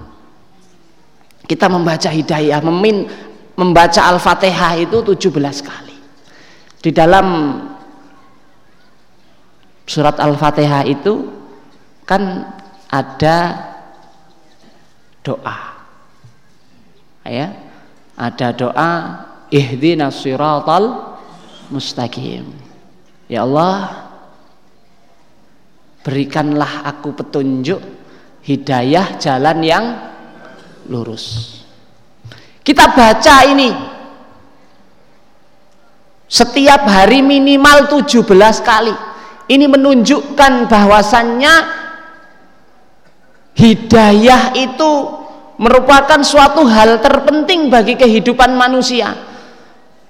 [1.43, 3.07] kita membaca hidayah memin,
[3.55, 5.93] membaca al-fatihah itu 17 kali
[6.83, 7.27] di dalam
[9.87, 11.31] surat Al-Fatihah itu
[12.03, 12.43] kan
[12.91, 13.37] ada
[15.23, 15.79] doa.
[17.23, 17.55] Ya.
[18.19, 18.91] Ada doa
[19.47, 21.15] ihdinas siratal
[21.71, 22.51] mustaqim.
[23.31, 24.11] Ya Allah,
[26.03, 27.79] berikanlah aku petunjuk
[28.43, 29.85] hidayah jalan yang
[30.87, 31.59] lurus.
[32.63, 33.69] Kita baca ini.
[36.27, 38.25] Setiap hari minimal 17
[38.63, 38.95] kali.
[39.51, 41.53] Ini menunjukkan bahwasannya
[43.53, 44.91] hidayah itu
[45.61, 49.13] merupakan suatu hal terpenting bagi kehidupan manusia.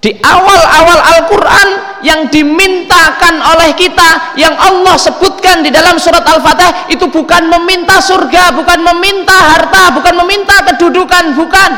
[0.00, 1.68] Di awal-awal Al-Quran
[2.04, 8.52] yang dimintakan oleh kita yang Allah sebutkan di dalam surat Al-Fatih itu bukan meminta surga
[8.52, 11.70] bukan meminta harta bukan meminta kedudukan bukan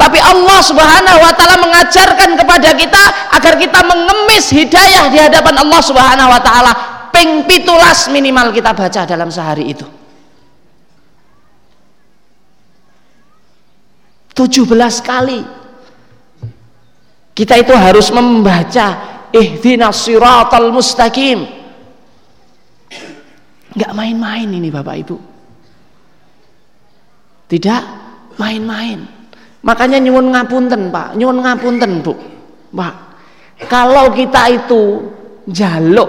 [0.00, 3.04] tapi Allah Subhanahu wa taala mengajarkan kepada kita
[3.36, 6.72] agar kita mengemis hidayah di hadapan Allah Subhanahu wa taala.
[7.12, 9.84] Ping pitulas minimal kita baca dalam sehari itu.
[14.32, 14.72] 17
[15.04, 15.44] kali
[17.40, 18.86] kita itu harus membaca
[19.32, 21.48] ihdinas siratal mustaqim
[23.72, 25.16] nggak main-main ini Bapak Ibu
[27.48, 27.82] tidak
[28.36, 29.20] main-main
[29.60, 31.16] Makanya nyuwun ngapunten, Pak.
[31.20, 32.16] Nyuwun ngapunten, Bu.
[32.72, 32.94] Pak.
[33.68, 35.04] Kalau kita itu
[35.44, 36.08] jaluk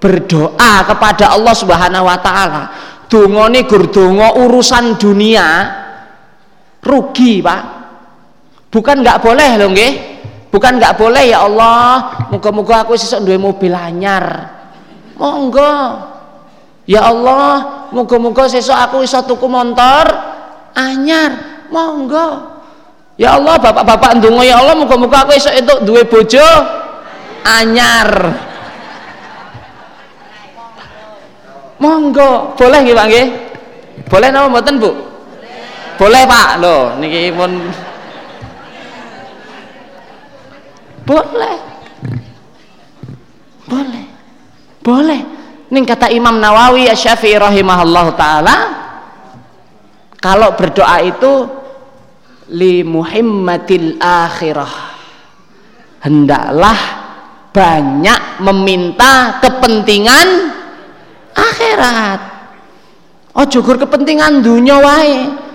[0.00, 2.64] berdoa kepada Allah Subhanahu wa taala,
[3.12, 5.46] dongane gur donga urusan dunia
[6.80, 7.62] rugi, Pak.
[8.72, 9.92] Bukan nggak boleh loh nggih.
[10.48, 14.48] Bukan nggak boleh ya Allah, muga-muga aku sesuk duwe mobil anyar.
[15.20, 15.76] Monggo.
[16.88, 20.08] Ya Allah, muga-muga sesuk aku iso tuku motor
[20.72, 21.64] anyar.
[21.68, 22.56] Monggo.
[23.20, 26.48] Ya Allah, bapak-bapak ndonga ya Allah muga-muga aku esuk entuk duwe bojo
[27.44, 28.08] anyar.
[31.78, 33.26] Monggo, boleh nggih Pak nggih?
[34.08, 34.90] Boleh napa mboten Bu?
[36.00, 36.58] Boleh Pak.
[36.58, 37.70] Loh, niki pun
[41.08, 41.56] Boleh.
[43.64, 44.04] Boleh.
[44.84, 45.20] Boleh.
[45.72, 48.56] Ning kata Imam Nawawi Asy-Syafi'i rahimahullahu taala
[50.20, 51.48] kalau berdoa itu
[52.52, 54.96] li muhimmatil akhirah
[56.00, 56.78] hendaklah
[57.52, 60.56] banyak meminta kepentingan
[61.36, 62.20] akhirat
[63.36, 65.47] oh jugur kepentingan dunia wae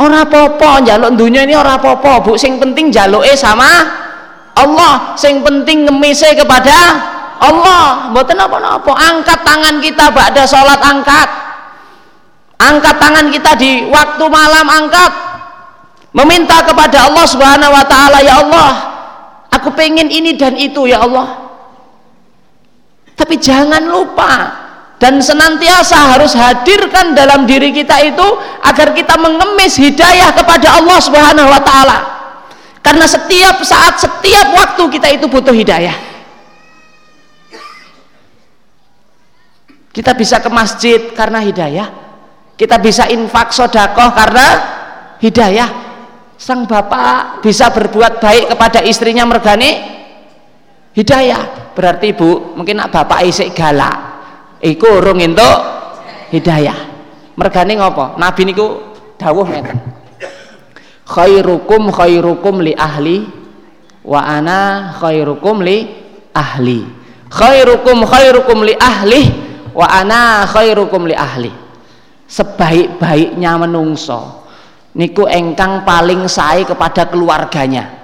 [0.00, 2.32] ora popo jaluk dunia ini ora popo bu.
[2.40, 3.68] Sing penting eh sama
[4.56, 5.14] Allah.
[5.20, 6.76] Sing penting ngemise kepada
[7.40, 8.08] Allah.
[8.10, 11.28] Mboten apa-apa angkat tangan kita pada sholat angkat.
[12.60, 15.12] Angkat tangan kita di waktu malam angkat.
[16.10, 18.90] Meminta kepada Allah Subhanahu wa taala ya Allah
[19.60, 21.52] aku pengen ini dan itu ya Allah.
[23.18, 24.48] Tapi jangan lupa
[25.00, 28.26] dan senantiasa harus hadirkan dalam diri kita itu
[28.60, 31.98] agar kita mengemis hidayah kepada Allah Subhanahu wa taala.
[32.84, 35.96] Karena setiap saat, setiap waktu kita itu butuh hidayah.
[39.88, 41.88] Kita bisa ke masjid karena hidayah.
[42.60, 44.46] Kita bisa infak sodakoh karena
[45.24, 45.68] hidayah.
[46.36, 49.80] Sang bapak bisa berbuat baik kepada istrinya mergani
[50.92, 51.72] hidayah.
[51.72, 54.09] Berarti ibu mungkin nak bapak isik galak.
[54.60, 55.58] Iku urung entuk
[56.32, 56.76] hidayah.
[57.36, 58.20] Mergane ngopo?
[58.20, 58.66] Nabi niku
[59.16, 60.00] dawuh ngeten
[61.10, 63.26] khairukum khairukum li ahli
[64.06, 65.90] wa ana khairukum li
[66.30, 66.86] ahli
[67.28, 69.22] khairukum khairukum li ahli
[69.74, 71.50] wa ana khairukum li ahli
[72.30, 74.46] sebaik-baiknya menungso
[74.94, 77.98] niku engkang paling sae kepada keluarganya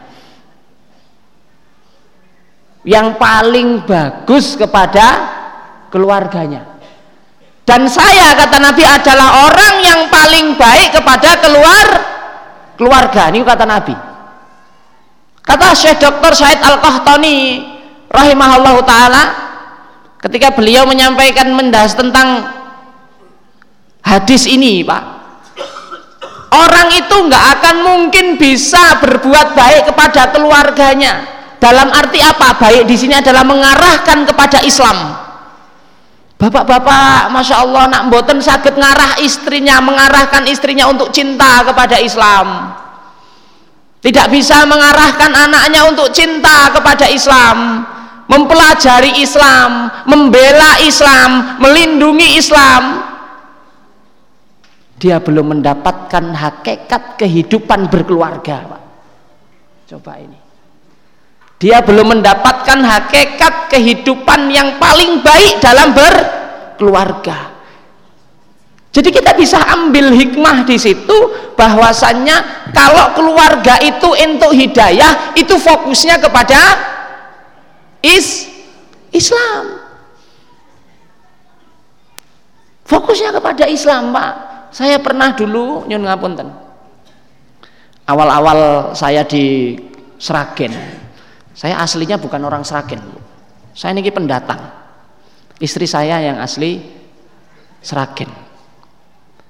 [2.83, 5.36] yang paling bagus kepada
[5.89, 6.77] keluarganya.
[7.67, 11.87] Dan saya kata Nabi adalah orang yang paling baik kepada keluar
[12.79, 13.27] keluarga.
[13.35, 13.95] Ini kata Nabi.
[15.43, 16.31] Kata Syekh Dr.
[16.31, 17.63] Said Al-Qahtani
[18.07, 19.23] rahimahullah ta'ala
[20.23, 22.47] ketika beliau menyampaikan mendas tentang
[24.03, 25.03] hadis ini Pak
[26.55, 31.35] orang itu nggak akan mungkin bisa berbuat baik kepada keluarganya.
[31.57, 32.55] Dalam arti apa?
[32.63, 35.26] Baik di sini adalah mengarahkan kepada Islam
[36.37, 42.77] Bapak-bapak, masya Allah, nak mboten sakit ngarah istrinya, mengarahkan istrinya untuk cinta kepada Islam.
[44.05, 47.89] Tidak bisa mengarahkan anaknya untuk cinta kepada Islam,
[48.29, 53.01] mempelajari Islam, membela Islam, melindungi Islam.
[55.01, 58.77] Dia belum mendapatkan hakikat kehidupan berkeluarga.
[59.89, 60.46] Coba ini
[61.67, 67.59] dia belum mendapatkan hakikat kehidupan yang paling baik dalam berkeluarga.
[68.95, 71.19] Jadi kita bisa ambil hikmah di situ
[71.59, 76.63] bahwasannya kalau keluarga itu untuk hidayah itu fokusnya kepada
[77.99, 78.47] is
[79.11, 79.83] Islam.
[82.87, 84.33] Fokusnya kepada Islam Pak.
[84.71, 86.47] Saya pernah dulu nyun ngapunten.
[88.07, 89.75] Awal-awal saya di
[90.15, 91.06] Seragen
[91.57, 93.01] saya aslinya bukan orang Seragen.
[93.73, 94.61] Saya ini pendatang.
[95.57, 96.85] Istri saya yang asli
[97.81, 98.29] Seragen.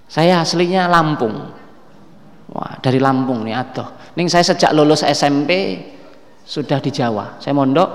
[0.07, 1.35] Saya aslinya Lampung.
[2.55, 3.90] Wah, dari Lampung nih aduh.
[4.14, 5.83] Ning saya sejak lulus SMP
[6.47, 7.42] sudah di Jawa.
[7.42, 7.90] Saya mondok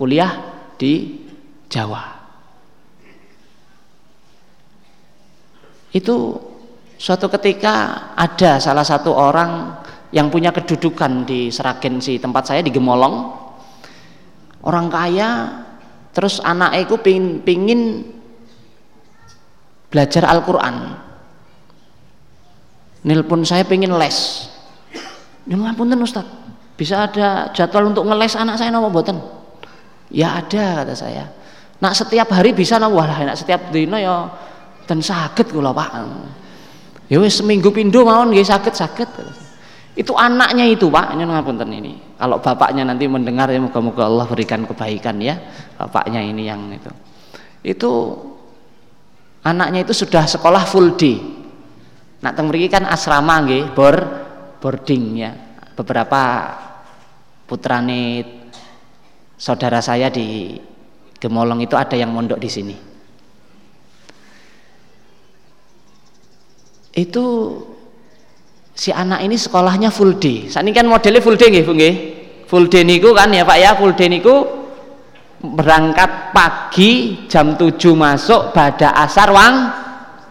[0.00, 0.40] kuliah
[0.80, 1.20] di
[1.68, 2.16] Jawa.
[5.92, 6.16] Itu
[6.96, 9.84] suatu ketika ada salah satu orang
[10.16, 13.39] yang punya kedudukan di Seragen si tempat saya di Gemolong
[14.66, 15.28] orang kaya
[16.10, 17.80] terus anak itu pingin, pingin
[19.88, 20.76] belajar Al-Quran.
[23.00, 24.48] Nelpon saya pingin les.
[25.48, 26.28] Nyuwun ngapunten Ustaz?
[26.76, 29.40] Bisa ada jadwal untuk ngeles anak saya nama buatan
[30.12, 31.24] ya ada kata saya.
[31.80, 34.28] Nak setiap hari bisa nama wah nak setiap dino ya
[34.84, 35.90] dan sakit kula Pak.
[37.08, 39.08] Ya seminggu pindo mawon nggih sakit sakit
[39.98, 44.68] itu anaknya itu Pak ini ngapunten ini kalau bapaknya nanti mendengar ya moga-moga Allah berikan
[44.68, 45.40] kebaikan ya.
[45.80, 46.92] Bapaknya ini yang itu.
[47.64, 47.92] Itu
[49.40, 51.16] anaknya itu sudah sekolah full day.
[52.20, 53.96] Nak teng kan asrama nggih bor
[54.60, 55.32] boarding ya.
[55.72, 56.52] Beberapa
[57.48, 58.20] putrane
[59.40, 60.60] saudara saya di
[61.16, 62.76] Gemolong itu ada yang mondok di sini.
[66.92, 67.24] Itu
[68.80, 70.48] si anak ini sekolahnya full day.
[70.48, 71.94] Saat ini kan modelnya full day nggih, Bu nggih.
[72.48, 74.48] Full day niku kan ya Pak ya, full day niku
[75.44, 79.68] berangkat pagi jam 7 masuk pada asar wang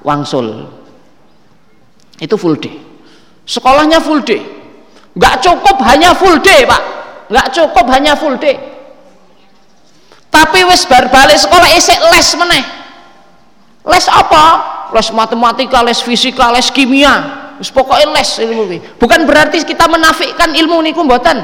[0.02, 0.66] wangsul.
[2.18, 2.74] Itu full day.
[3.46, 4.42] Sekolahnya full day.
[5.14, 6.84] Enggak cukup hanya full day, Pak.
[7.30, 8.58] Enggak cukup hanya full day.
[10.30, 12.66] Tapi wis bar balik sekolah isik les meneh.
[13.86, 14.46] Les apa?
[14.90, 18.80] Les matematika, les fisika, les kimia Wis pokoknya les ilmu ini.
[18.96, 21.38] Bukan berarti kita menafikan ilmu niku mboten.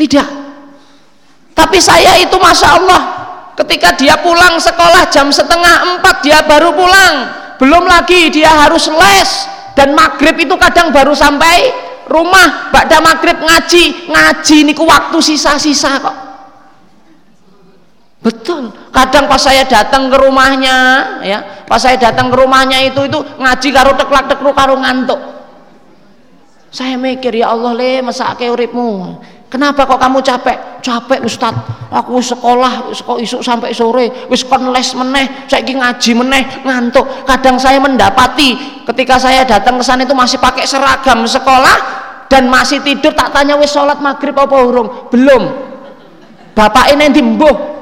[0.00, 0.28] Tidak.
[1.52, 3.02] Tapi saya itu masya Allah
[3.52, 7.14] ketika dia pulang sekolah jam setengah empat dia baru pulang
[7.60, 9.30] belum lagi dia harus les
[9.76, 11.68] dan maghrib itu kadang baru sampai
[12.08, 16.31] rumah bakda maghrib ngaji ngaji niku waktu sisa-sisa kok
[18.22, 18.70] Betul.
[18.94, 20.78] Kadang pas saya datang ke rumahnya,
[21.26, 25.18] ya, pas saya datang ke rumahnya itu itu ngaji karo teklak tekru karo ngantuk.
[26.70, 29.18] Saya mikir ya Allah le mesake uripmu.
[29.52, 30.80] Kenapa kok kamu capek?
[30.80, 31.52] Capek Ustaz.
[31.92, 37.04] Aku sekolah kok isuk sampai sore, wis kon les meneh, saiki ngaji meneh, ngantuk.
[37.28, 38.56] Kadang saya mendapati
[38.88, 41.76] ketika saya datang ke sana itu masih pakai seragam sekolah
[42.32, 45.12] dan masih tidur tak tanya wis sholat maghrib apa urung?
[45.12, 45.52] Belum.
[46.56, 47.81] Bapak ini dimbuh.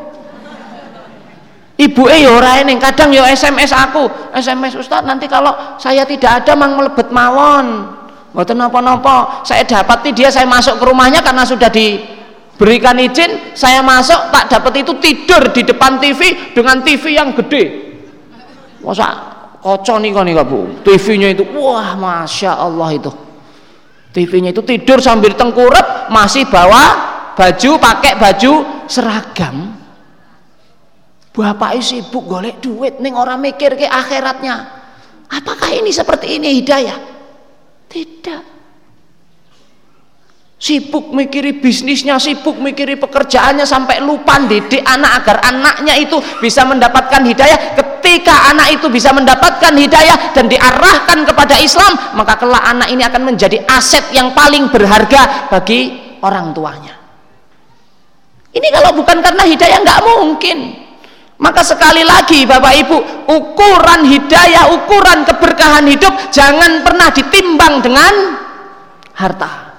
[1.80, 4.04] Ibu eh ya ora ini, kadang yo SMS aku,
[4.36, 7.96] SMS Ustaz nanti kalau saya tidak ada mang melebet mawon
[8.30, 9.42] Mboten napa-napa.
[9.42, 14.86] Saya dapati dia saya masuk ke rumahnya karena sudah diberikan izin, saya masuk tak dapat
[14.86, 17.90] itu tidur di depan TV dengan TV yang gede.
[18.80, 19.08] Masa
[19.60, 20.80] kocok nih kan nih Bu.
[20.86, 23.10] TV-nya itu wah Masya Allah itu.
[24.10, 29.79] TV-nya itu tidur sambil tengkurap masih bawa baju pakai baju seragam.
[31.40, 34.60] Bapak sibuk golek duit nih orang mikir ke akhiratnya.
[35.32, 37.00] Apakah ini seperti ini hidayah?
[37.88, 38.42] Tidak.
[40.60, 47.24] Sibuk mikiri bisnisnya, sibuk mikiri pekerjaannya sampai lupa didik anak agar anaknya itu bisa mendapatkan
[47.24, 47.72] hidayah.
[47.72, 53.32] Ketika anak itu bisa mendapatkan hidayah dan diarahkan kepada Islam, maka kelak anak ini akan
[53.32, 57.00] menjadi aset yang paling berharga bagi orang tuanya.
[58.52, 60.89] Ini kalau bukan karena hidayah nggak mungkin.
[61.40, 62.96] Maka sekali lagi Bapak Ibu,
[63.32, 68.14] ukuran hidayah, ukuran keberkahan hidup jangan pernah ditimbang dengan
[69.16, 69.72] harta.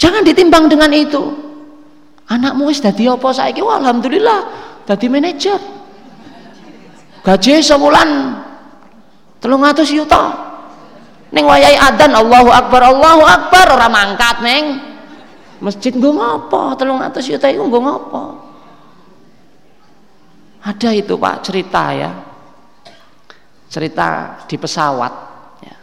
[0.00, 1.20] Jangan ditimbang dengan itu.
[2.32, 3.60] Anakmu wis dadi apa saiki?
[3.60, 4.40] Wah, alhamdulillah
[4.88, 5.60] dadi manajer.
[7.22, 8.08] Gaji sebulan
[9.44, 10.32] 300 juta.
[11.28, 14.91] Ning wayahe adzan Allahu Akbar, Allahu Akbar ora mangkat, Neng
[15.62, 16.74] masjid gue ngopo?
[16.74, 18.52] Telung atas juta itu gue ngopo?
[20.62, 22.10] Ada itu pak cerita ya.
[23.70, 25.14] Cerita di pesawat
[25.64, 25.76] ya.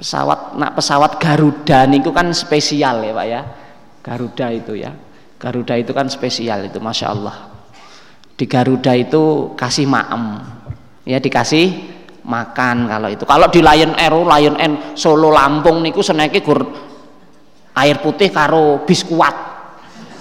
[0.00, 3.40] pesawat nak pesawat Garuda niku kan spesial ya pak ya.
[4.00, 4.92] Garuda itu ya.
[5.40, 7.36] Garuda itu kan spesial itu masya Allah.
[8.36, 10.40] Di Garuda itu kasih maem
[11.04, 13.24] ya dikasih makan kalau itu.
[13.24, 16.89] Kalau di Lion Air Lion Air Solo Lampung niku seneki gur
[17.76, 19.34] air putih karo biskuat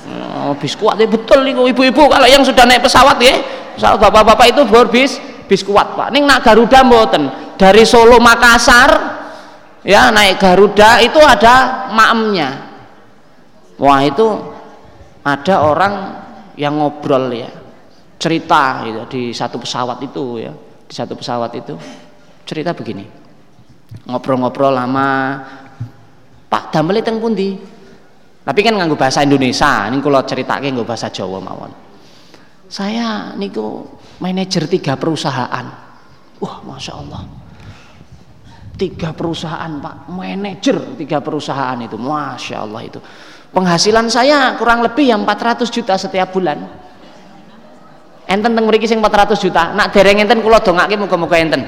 [0.09, 3.35] oh, biskuat ya betul nih ibu-ibu kalau yang sudah naik pesawat ya
[3.79, 5.11] pesawat bapak-bapak itu baru bis
[5.49, 6.13] biskuat pak.
[6.13, 7.23] Ini nak Garuda mboten.
[7.57, 8.91] Dari Solo Makassar
[9.81, 12.69] ya naik Garuda itu ada maemnya
[13.81, 14.27] wah itu
[15.23, 15.93] ada orang
[16.55, 17.51] yang ngobrol ya
[18.19, 20.53] cerita gitu di satu pesawat itu ya
[20.85, 21.75] di satu pesawat itu.
[22.45, 23.03] Cerita begini
[24.05, 25.09] ngobrol-ngobrol lama
[26.49, 27.53] Pak damel teng pundi?
[28.41, 31.69] Tapi kan nganggo bahasa Indonesia, ini kalau ceritake nganggo bahasa Jawa mawon.
[32.65, 33.85] Saya niku
[34.17, 35.65] manajer tiga perusahaan.
[36.41, 37.21] Wah, masya Allah.
[38.79, 42.99] Tiga perusahaan pak, manajer tiga perusahaan itu, masya Allah itu.
[43.49, 46.63] Penghasilan saya kurang lebih yang 400 juta setiap bulan.
[48.29, 49.73] Enten teng mriki sing 400 juta.
[49.73, 51.65] Nak dereng enten kula dongake muga-muga enten.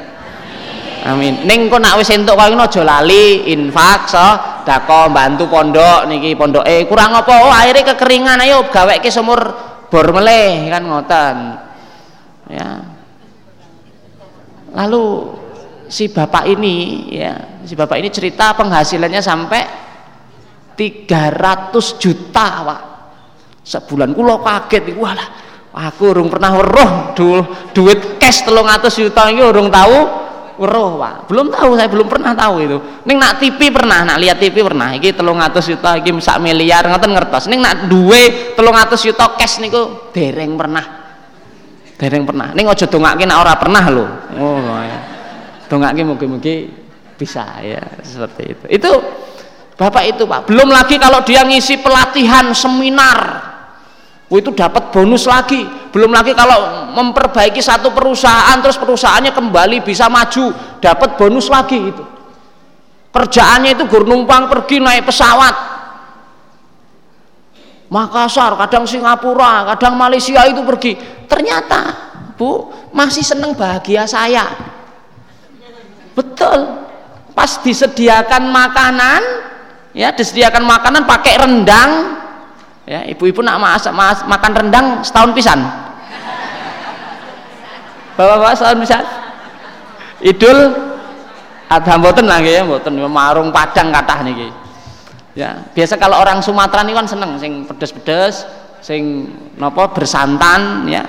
[1.02, 1.42] Amin.
[1.50, 4.14] Ning kok nak wis entuk koyo aja lali infak
[4.62, 7.42] dako bantu pondok niki pondoke kurang apa?
[7.42, 9.42] Oh akhirnya kekeringan ayo gaweke sumur
[9.90, 11.36] bor meleh kan ngoten.
[12.54, 12.70] Ya.
[14.78, 15.04] Lalu
[15.92, 19.62] si bapak ini ya, si bapak ini cerita penghasilannya sampai
[20.80, 22.82] 300 juta, Pak.
[23.62, 25.30] Sebulan kula kaget walah.
[25.72, 29.98] Aku urung pernah weruh du, duit cash 300 juta iki urung tahu
[30.58, 31.16] weruh pak.
[31.28, 32.78] Belum tahu saya belum pernah tahu itu.
[33.06, 34.96] Ning nak TV pernah nak lihat TV pernah.
[34.96, 37.52] Iki telung atus juta iki sak miliar ngoten ngertos.
[37.52, 40.86] Ning nak duwe telung atus juta cash niku dereng pernah.
[42.00, 42.56] Dereng pernah.
[42.56, 44.06] Ning aja dongake nak ora pernah lho.
[44.40, 45.00] Oh ya
[45.68, 46.56] dongake mugi-mugi
[47.20, 48.66] bisa ya seperti itu.
[48.72, 48.92] Itu
[49.76, 50.48] bapak itu pak.
[50.48, 53.51] Belum lagi kalau dia ngisi pelatihan seminar
[54.40, 55.68] itu dapat bonus lagi.
[55.92, 62.04] Belum lagi kalau memperbaiki satu perusahaan terus perusahaannya kembali bisa maju dapat bonus lagi itu.
[63.12, 65.56] Kerjaannya itu gur numpang pergi naik pesawat.
[67.92, 70.96] Makassar kadang Singapura kadang Malaysia itu pergi.
[71.28, 71.92] Ternyata
[72.40, 74.48] bu masih seneng bahagia saya.
[76.16, 76.88] Betul.
[77.36, 79.22] Pas disediakan makanan
[79.92, 81.92] ya disediakan makanan pakai rendang
[82.86, 85.60] ya ibu-ibu nak masak mas, makan rendang setahun pisan.
[88.18, 89.04] Bapak-bapak setahun pisan.
[90.22, 90.60] Idul
[91.72, 92.98] adha mboten lagi ya mboten.
[93.10, 94.50] Marung padang kathah niki.
[95.32, 98.44] Ya biasa kalau orang Sumatera ini kan seneng sing pedes-pedes
[98.84, 101.02] sing nopo bersantan ya.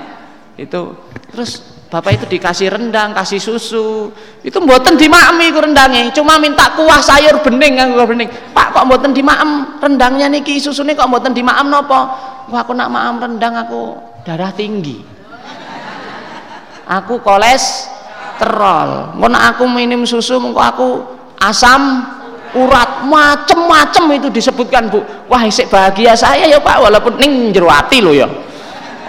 [0.57, 0.95] Itu
[1.33, 4.09] terus bapak itu dikasih rendang kasih susu.
[4.41, 8.33] Itu mboten dimakmi ku rendangnya cuma minta kuah sayur bening kan kuah bening.
[8.57, 12.01] Pak kok mboten dimaem rendangnya niki susunya kok mboten dimaem nopo?
[12.49, 15.05] Wah aku nak maem rendang aku darah tinggi.
[16.89, 19.13] Aku kolesterol.
[19.21, 21.05] Mau aku minum susu mau aku
[21.45, 22.09] asam
[22.57, 23.05] urat.
[23.05, 25.05] Macem-macem itu disebutkan bu.
[25.29, 26.89] Wah isik bahagia saya ya pak.
[26.89, 28.27] Walaupun ning jeruati lo ya.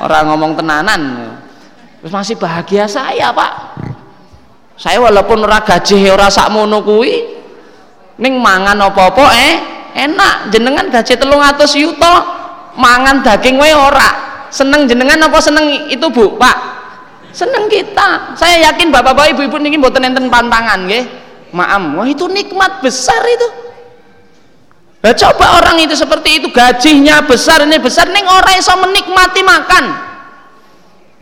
[0.04, 1.33] Orang ngomong tenanan
[2.04, 3.80] terus masih bahagia saya pak.
[4.76, 7.16] Saya walaupun ora gaji ora sakmono kuwi
[8.20, 9.56] ning mangan apa-apa eh
[9.96, 10.52] enak.
[10.52, 12.16] Jenengan gaji telung atus yuto
[12.76, 14.36] mangan daging wae ora.
[14.52, 16.58] Seneng jenengan apa seneng itu bu pak?
[17.32, 18.36] Seneng kita.
[18.36, 21.08] Saya yakin bapak-bapak ibu-ibu niki mboten enten pantangan nggih.
[21.56, 23.48] Maam wah itu nikmat besar itu.
[25.08, 30.13] Nah, coba orang itu seperti itu gajinya besar ini besar neng orang iso menikmati makan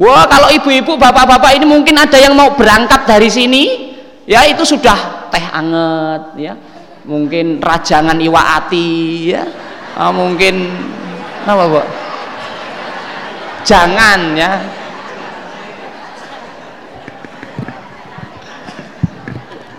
[0.02, 3.94] Wah kalau ibu-ibu bapak-bapak ini mungkin ada yang mau berangkat dari sini.
[4.26, 6.54] Ya itu sudah teh anget ya.
[7.06, 9.46] Mungkin rajangan iwa ati ya.
[9.94, 10.74] Ah, mungkin
[11.46, 11.82] apa bu
[13.62, 14.52] jangan ya.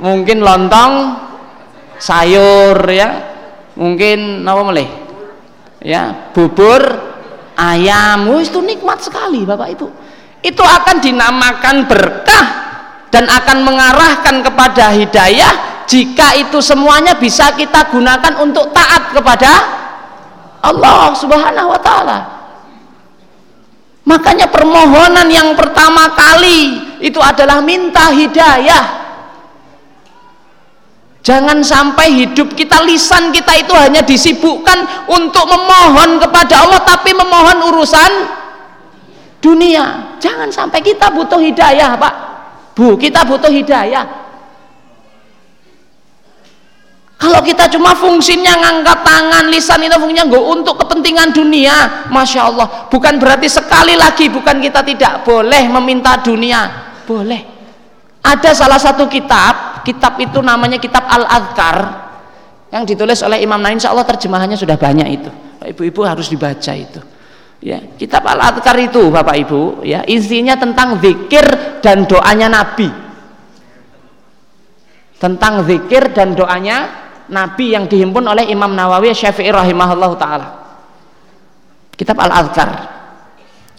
[0.06, 1.18] Mungkin lontong
[1.98, 3.10] sayur ya.
[3.74, 4.88] Mungkin apa meleh
[5.82, 6.78] ya bubur
[7.58, 8.30] ayam.
[8.38, 10.01] Itu nikmat sekali bapak ibu
[10.42, 12.46] itu akan dinamakan berkah
[13.14, 19.52] dan akan mengarahkan kepada hidayah jika itu semuanya bisa kita gunakan untuk taat kepada
[20.62, 22.18] Allah subhanahu wa ta'ala.
[24.02, 29.02] Makanya permohonan yang pertama kali itu adalah minta hidayah.
[31.22, 37.62] Jangan sampai hidup kita lisan kita itu hanya disibukkan untuk memohon kepada Allah tapi memohon
[37.70, 38.41] urusan
[39.42, 42.14] dunia jangan sampai kita butuh hidayah pak.
[42.72, 44.22] Bu kita butuh hidayah.
[47.18, 52.66] Kalau kita cuma fungsinya ngangkat tangan lisan itu fungsinya nggak untuk kepentingan dunia Masya Allah.
[52.90, 56.66] Bukan berarti sekali lagi bukan kita tidak boleh meminta dunia.
[57.06, 57.42] Boleh.
[58.22, 61.76] Ada salah satu kitab kitab itu namanya kitab Al-Adhkar
[62.70, 65.30] yang ditulis oleh Imam Nain Insya Allah terjemahannya sudah banyak itu.
[65.62, 67.11] Ibu-ibu harus dibaca itu
[67.62, 72.90] ya kitab al adkar itu bapak ibu ya isinya tentang zikir dan doanya nabi.
[75.22, 76.90] Tentang zikir dan doanya
[77.30, 80.48] nabi yang dihimpun oleh Imam Nawawi Syafi'i rahimahullah taala.
[81.94, 82.70] Kitab al adkar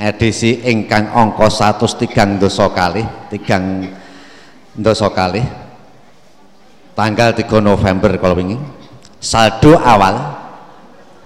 [0.00, 3.84] edisi ingkang ongkos satu tigang doso kali tigang
[4.72, 5.44] doso kali
[6.96, 8.64] tanggal 3 November kalau ingin
[9.20, 10.40] saldo awal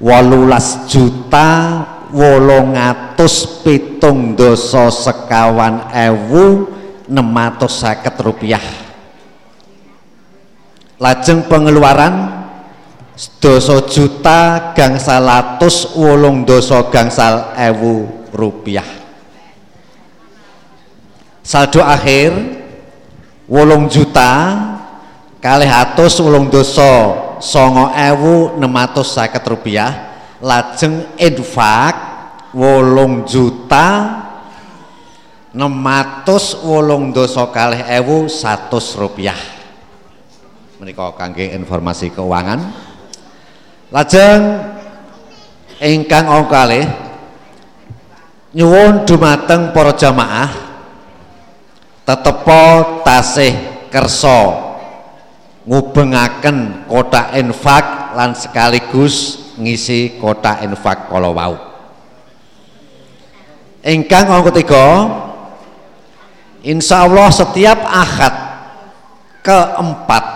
[0.02, 6.66] wolulas juta wolongatus pitung doso sekawan ewu
[7.06, 8.81] 650 rupiah
[11.02, 12.46] lajeng pengeluaran
[13.42, 18.86] doso juta gangsal atus wolong doso gangsal ewu rupiah.
[21.42, 22.30] Saldo akhir
[23.50, 24.30] wolong juta
[25.42, 30.14] kali atus wolong doso songo ewu nematus saket rupiah.
[30.38, 31.94] Lajeng infak
[32.54, 34.22] wolong juta
[35.50, 39.61] nematus wolong doso kali ewu satus rupiah
[40.82, 42.58] menika kangge informasi keuangan.
[43.94, 44.66] Lajeng
[45.78, 46.82] ingkang kalih
[48.50, 50.50] nyuwun dumateng para jamaah
[52.02, 53.54] tetepo tasih
[53.94, 54.58] kersa
[55.70, 61.62] ngubengaken kotak infak lan sekaligus ngisi kotak infak kala wau.
[63.86, 64.86] Ingkang wong ketiga
[66.66, 68.34] insyaallah setiap akad
[69.46, 70.31] keempat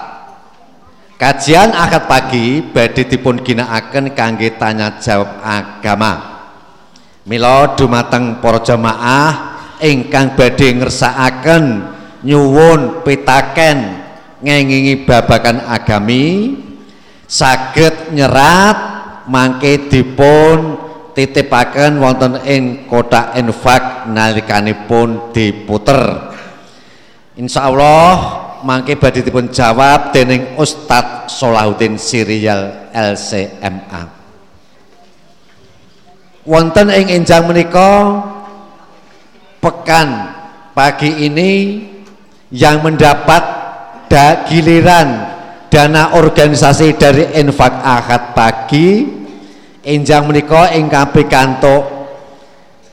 [1.17, 6.37] kajian akad pagi badhe dipun ginakaken kangge tanya jawab agama.
[7.27, 9.33] Mila dumateng para jamaah
[9.83, 11.65] ingkang badhe ngersakaken
[12.23, 14.07] nyuwun pitaken
[14.45, 16.55] ngengingi babakan agami.
[17.27, 18.79] Saged nyerat
[19.27, 20.79] mangke dipun
[21.11, 26.31] titipaken wonten ing kotak infak nalikanipun diputer.
[27.35, 34.03] Insyaallah mangke badhe dipun jawab dening Ustadz Solahuddin Sirial LCMA
[36.43, 38.23] wonten ing enjang menika
[39.63, 40.35] pekan
[40.75, 41.51] pagi ini
[42.51, 43.43] yang mendapat
[44.11, 45.35] da, giliran
[45.71, 49.07] dana organisasi dari infak akad pagi
[49.87, 51.87] enjang menika ingkang pikantuk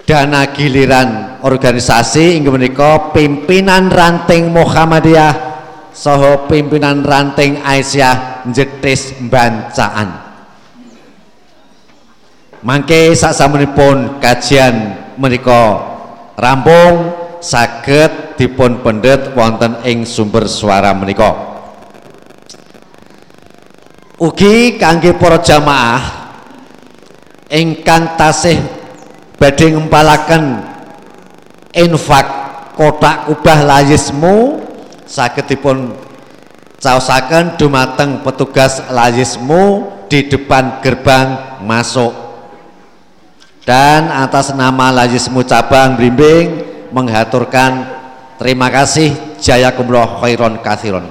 [0.05, 5.52] dana giliran organisasi inggih menika pimpinan ranting Muhammadiyah
[5.93, 10.23] saha pimpinan ranting Aisyah Jetis Bancaan
[12.63, 15.83] mangke sasampunipun kajian menika
[16.39, 17.11] rampung
[17.43, 21.51] saged dipun pendet wonten ing sumber suara menika.
[24.15, 26.03] Ugi kangge para jamaah
[27.51, 28.55] ingkang tasih
[29.35, 30.63] badhe ngempalaken
[31.75, 32.23] infak
[32.79, 34.62] kotak kubah layismu
[35.07, 35.93] saged dipun
[36.83, 42.11] caosaken dumateng petugas layismu di depan gerbang masuk.
[43.63, 47.87] Dan atas nama Lajismu Cabang Blimbing menghaturkan
[48.35, 51.07] terima kasih jayakumullah khairon kathiron.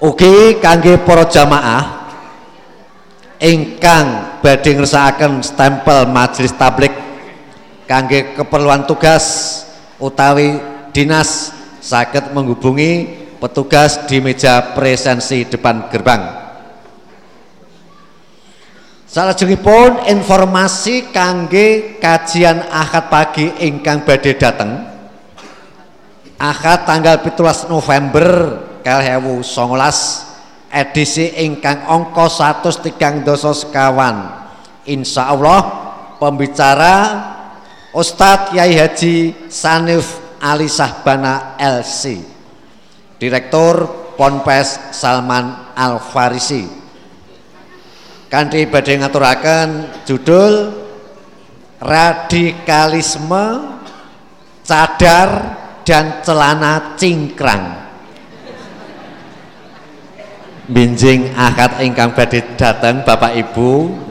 [0.00, 2.08] Ugi kangge para jamaah
[3.36, 6.92] ingkang badhe ngersakaken stempel majelis tablik
[7.84, 9.60] kangge keperluan tugas
[10.00, 10.56] utawi
[10.94, 11.50] dinas
[11.82, 13.10] sakit menghubungi
[13.42, 16.46] petugas di meja presensi depan gerbang.
[19.10, 24.90] Salajengipun informasi kangge kajian akad pagi ingkang badhe dateng.
[26.34, 30.30] Akad tanggal 17 November kalih songolas
[30.66, 34.46] edisi ingkang angka 103 dosa sekawan.
[34.82, 35.62] Insya Allah
[36.18, 36.94] pembicara
[37.94, 42.20] Ustadz Kiai Haji Sanif Ali Sahbana LC
[43.16, 43.88] Direktur
[44.20, 46.84] Ponpes Salman Al Farisi
[48.34, 49.68] kanthi badhe ngaturaken
[50.02, 50.74] judul
[51.78, 53.46] radikalisme
[54.66, 55.30] cadar
[55.86, 57.86] dan celana cingkrang.
[60.66, 64.02] Binjing akad ingkang badhe dateng Bapak Ibu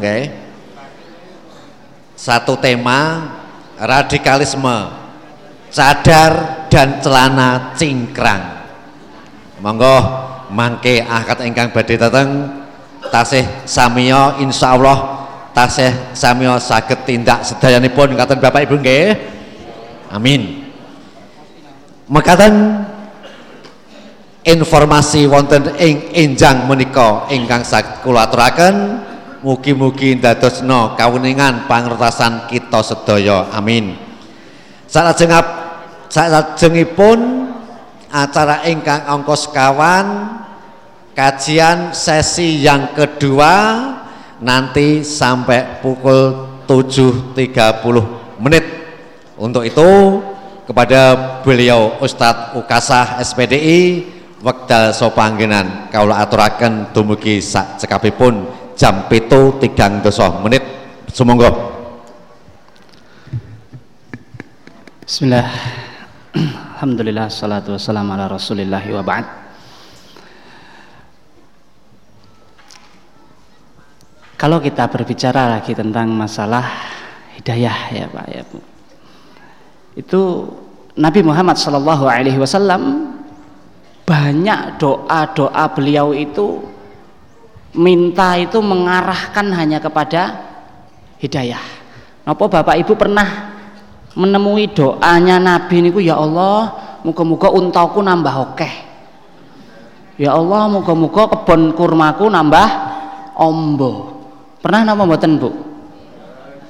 [2.14, 3.28] satu tema
[3.76, 5.03] radikalisme
[5.74, 8.62] cadar dan celana cingkrang.
[9.60, 9.98] Monggo
[10.54, 12.62] mangke akad ingkang badhe dateng.
[13.04, 18.16] Tasih samiya insyaallah tasih samiya saged tindak sedayanipun.
[18.16, 19.18] Ngaten Bapak Ibu nggih.
[20.14, 20.70] Amin.
[22.08, 22.86] Mekaten
[24.46, 29.10] informasi wonten ing enjang menika ingkang saged kula aturaken.
[29.44, 33.52] Mugi-mugi ndadosna kawuningan pangertosan kita sedaya.
[33.52, 34.00] Amin.
[34.88, 35.63] Salajengap
[36.14, 37.50] salajengipun
[38.14, 40.38] acara ingkang angka sekawan
[41.18, 43.54] kajian sesi yang kedua
[44.38, 47.34] nanti sampai pukul 7.30
[48.38, 48.66] menit.
[49.34, 50.22] Untuk itu
[50.70, 54.06] kepada beliau Ustadz Ukasah SPDI
[54.46, 55.90] wekdal sopangginan.
[55.90, 58.46] Kaulah aturaken dumugi sak cekapipun
[58.78, 60.62] jam pitu tigang dosa menit.
[61.10, 61.74] Sumangga.
[65.04, 65.50] Bismillah
[66.82, 69.26] Alhamdulillah salatu wassalamu ala rasulillahi wa ba'd
[74.34, 76.68] Kalau kita berbicara lagi tentang masalah
[77.40, 78.60] hidayah ya Pak ya Bu.
[79.96, 80.52] Itu
[81.00, 83.16] Nabi Muhammad Shallallahu alaihi wasallam
[84.04, 86.60] banyak doa-doa beliau itu
[87.72, 90.44] minta itu mengarahkan hanya kepada
[91.24, 91.64] hidayah.
[92.28, 93.53] Napa Bapak Ibu pernah
[94.14, 98.74] menemui doanya Nabi niku ya Allah, muga-muga untaku nambah okeh.
[100.22, 102.68] Ya Allah, muga-muga kebun kurmaku nambah
[103.38, 104.24] ombo.
[104.62, 105.50] Pernah nama mboten Bu?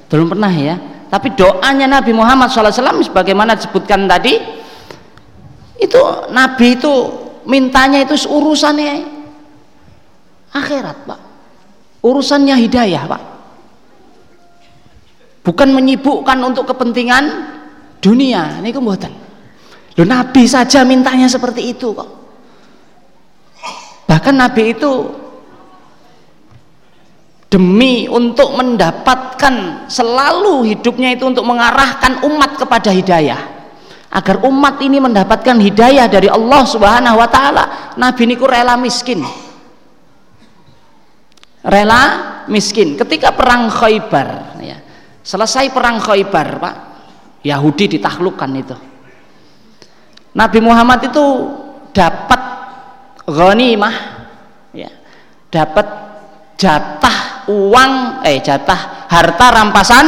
[0.08, 0.76] Belum pernah ya?
[1.14, 2.74] tapi doanya Nabi Muhammad SAW
[3.06, 4.34] sebagaimana disebutkan tadi
[5.78, 6.00] itu
[6.34, 6.90] Nabi itu
[7.46, 9.06] mintanya itu urusannya
[10.50, 11.20] akhirat pak
[12.02, 13.22] urusannya hidayah pak
[15.44, 17.52] bukan menyibukkan untuk kepentingan
[18.00, 18.58] dunia.
[18.64, 19.24] Ini kemudian
[19.94, 22.10] Loh, Nabi saja mintanya seperti itu kok.
[24.10, 24.90] Bahkan Nabi itu
[27.46, 33.54] demi untuk mendapatkan selalu hidupnya itu untuk mengarahkan umat kepada hidayah.
[34.14, 39.22] Agar umat ini mendapatkan hidayah dari Allah Subhanahu wa taala Nabi niku rela miskin.
[41.62, 42.02] Rela
[42.50, 42.98] miskin.
[42.98, 44.83] Ketika perang Khaybar ya
[45.24, 46.76] selesai perang Khaybar Pak.
[47.44, 48.76] Yahudi ditaklukkan itu.
[50.32, 51.24] Nabi Muhammad itu
[51.92, 52.40] dapat
[53.28, 53.96] ghanimah
[54.72, 54.88] ya.
[55.52, 55.86] Dapat
[56.56, 60.06] jatah uang eh jatah harta rampasan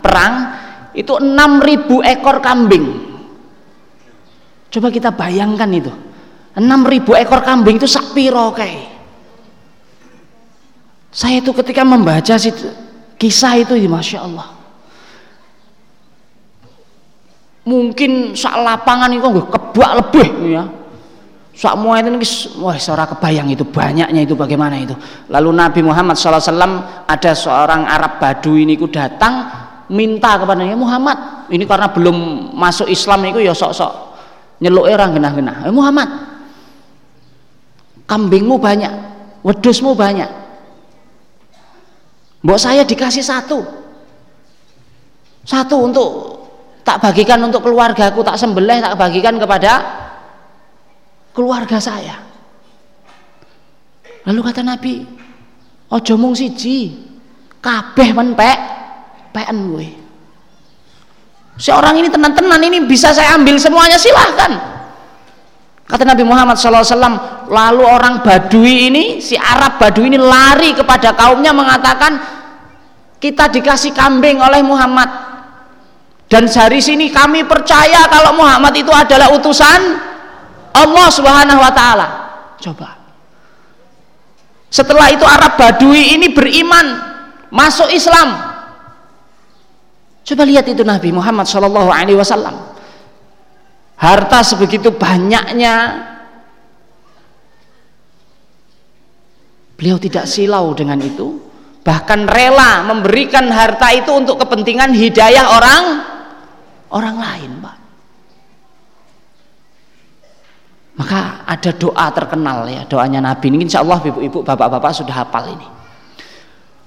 [0.00, 0.34] perang
[0.96, 2.84] itu 6000 ekor kambing.
[4.72, 5.92] Coba kita bayangkan itu.
[6.56, 8.52] 6000 ekor kambing itu sak piro
[11.12, 12.72] saya itu ketika membaca situ,
[13.22, 14.50] kisah itu ya Masya Allah.
[17.62, 20.66] Mungkin sak lapangan itu kebak lebih ya.
[21.54, 22.10] Semua itu
[22.58, 24.98] wah seorang kebayang itu banyaknya itu bagaimana itu.
[25.30, 29.46] Lalu Nabi Muhammad SAW ada seorang Arab Badui ini ku datang
[29.92, 33.92] minta kepada Muhammad ini karena belum masuk Islam itu ya sok-sok
[34.58, 35.56] nyeluk orang genah-genah.
[35.70, 36.08] Eh, Muhammad
[38.10, 38.90] kambingmu banyak
[39.46, 40.41] wedusmu banyak
[42.42, 43.62] Mbok saya dikasih satu.
[45.42, 46.10] Satu untuk
[46.82, 49.72] tak bagikan untuk keluargaku tak sembelih tak bagikan kepada
[51.34, 52.18] keluarga saya.
[54.26, 55.02] Lalu kata Nabi
[55.90, 56.94] ojo mung siji
[57.62, 58.58] kabeh men pek
[59.30, 59.58] peken
[61.60, 64.81] seorang ini tenan-tenan ini bisa saya ambil semuanya silahkan
[65.92, 71.52] kata Nabi Muhammad SAW lalu orang Badui ini si Arab Badui ini lari kepada kaumnya
[71.52, 72.16] mengatakan
[73.20, 75.32] kita dikasih kambing oleh Muhammad
[76.32, 80.00] dan dari sini kami percaya kalau Muhammad itu adalah utusan
[80.72, 82.08] Allah Subhanahu wa taala.
[82.56, 82.96] Coba.
[84.72, 86.96] Setelah itu Arab Badui ini beriman,
[87.52, 88.32] masuk Islam.
[90.24, 92.71] Coba lihat itu Nabi Muhammad Shallallahu alaihi wasallam.
[94.02, 96.10] Harta sebegitu banyaknya.
[99.78, 101.38] Beliau tidak silau dengan itu,
[101.86, 105.84] bahkan rela memberikan harta itu untuk kepentingan hidayah orang
[106.90, 107.76] orang lain, Pak.
[110.92, 113.66] maka ada doa terkenal ya doanya Nabi ini.
[113.66, 115.68] Insya Allah ibu-ibu bapak-bapak sudah hafal ini.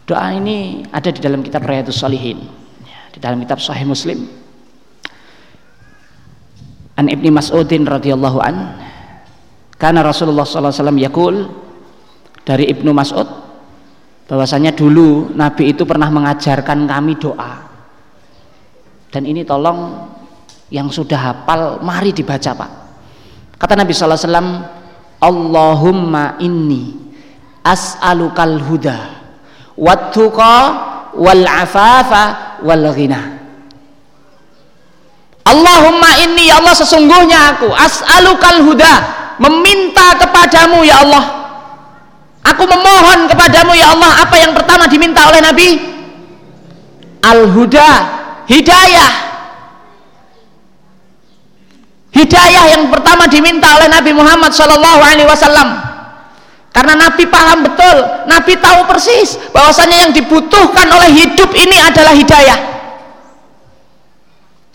[0.05, 2.45] Doa ini ada di dalam kitab Riyadus Salihin
[2.85, 4.44] ya, di dalam kitab Sahih Muslim
[6.95, 8.55] An Ibni Mas'udin radhiyallahu an
[9.75, 11.51] karena Rasulullah SAW yakul
[12.47, 13.27] dari Ibnu Mas'ud
[14.31, 17.67] bahwasanya dulu Nabi itu pernah mengajarkan kami doa
[19.11, 20.07] dan ini tolong
[20.71, 22.85] yang sudah hafal mari dibaca Pak
[23.55, 24.51] Kata Nabi sallallahu alaihi wasallam,
[25.23, 26.95] "Allahumma inni
[27.63, 28.99] as'alukal huda
[29.79, 30.55] wat-tuqa
[31.15, 32.23] wal afafa
[32.61, 33.34] wal ghina."
[35.45, 38.93] Allahumma inni ya Allah sesungguhnya aku as'alukal huda
[39.37, 41.23] meminta kepadamu ya Allah
[42.41, 45.69] aku memohon kepadamu ya Allah apa yang pertama diminta oleh Nabi
[47.21, 47.91] al-huda
[48.49, 49.25] hidayah
[52.15, 55.67] Hidayah yang pertama diminta oleh Nabi Muhammad Shallallahu Alaihi Wasallam.
[56.71, 62.74] Karena Nabi paham betul, Nabi tahu persis bahwasanya yang dibutuhkan oleh hidup ini adalah hidayah.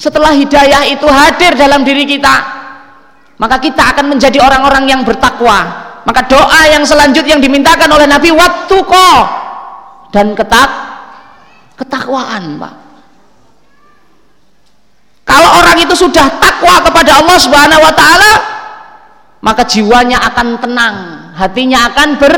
[0.01, 2.37] Setelah hidayah itu hadir dalam diri kita,
[3.37, 5.93] maka kita akan menjadi orang-orang yang bertakwa.
[6.09, 9.23] Maka doa yang selanjutnya yang dimintakan oleh Nabi waktu kok
[10.09, 10.71] dan ketak
[11.77, 12.75] ketakwaan, Pak.
[15.29, 18.33] Kalau orang itu sudah takwa kepada Allah Subhanahu wa taala,
[19.45, 20.97] maka jiwanya akan tenang,
[21.37, 22.35] hatinya akan ber,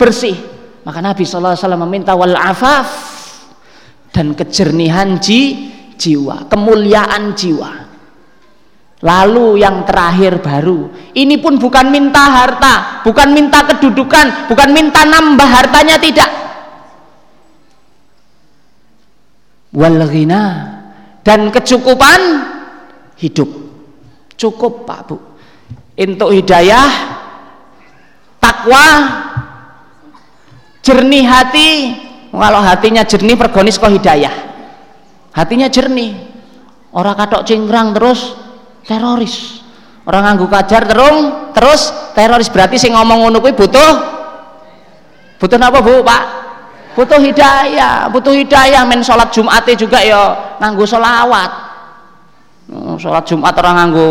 [0.00, 0.40] bersih.
[0.88, 2.88] Maka Nabi wasallam meminta wal afaf
[4.16, 5.70] dan kejernihan ji,
[6.02, 7.70] jiwa, kemuliaan jiwa.
[9.02, 15.46] Lalu yang terakhir baru, ini pun bukan minta harta, bukan minta kedudukan, bukan minta nambah
[15.46, 16.30] hartanya tidak.
[19.74, 20.42] Wal ghina
[21.26, 22.20] dan kecukupan
[23.18, 23.48] hidup
[24.36, 25.16] cukup Pak Bu
[25.96, 26.90] untuk hidayah
[28.36, 28.86] takwa
[30.84, 31.70] jernih hati
[32.28, 34.51] kalau hatinya jernih pergonis kok hidayah
[35.32, 36.32] hatinya jernih.
[36.92, 38.36] Orang katok cingkrang terus
[38.84, 39.64] teroris.
[40.04, 42.52] Orang nganggu kajar terung terus teroris.
[42.52, 43.92] Berarti sing ngomong ngono kuwi butuh
[45.40, 46.22] butuh apa Bu Pak?
[46.92, 48.84] Butuh hidayah butuh hidayah.
[48.84, 51.50] Men sholat Jumat juga ya nganggu sholawat
[52.76, 54.10] oh, sholat Jumat orang nganggu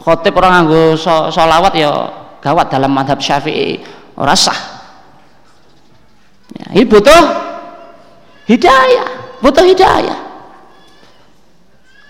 [0.00, 0.96] khotib orang nganggu
[1.28, 1.92] sholawat ya
[2.40, 3.84] gawat dalam madhab syafi'i.
[4.16, 4.56] Orang sah.
[6.56, 7.22] Ya, ini butuh
[8.48, 10.25] hidayah butuh hidayah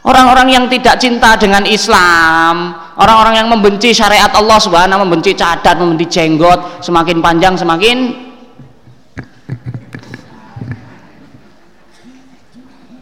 [0.07, 6.07] orang-orang yang tidak cinta dengan Islam orang-orang yang membenci syariat Allah subhanahu membenci cadar, membenci
[6.07, 8.15] jenggot semakin panjang semakin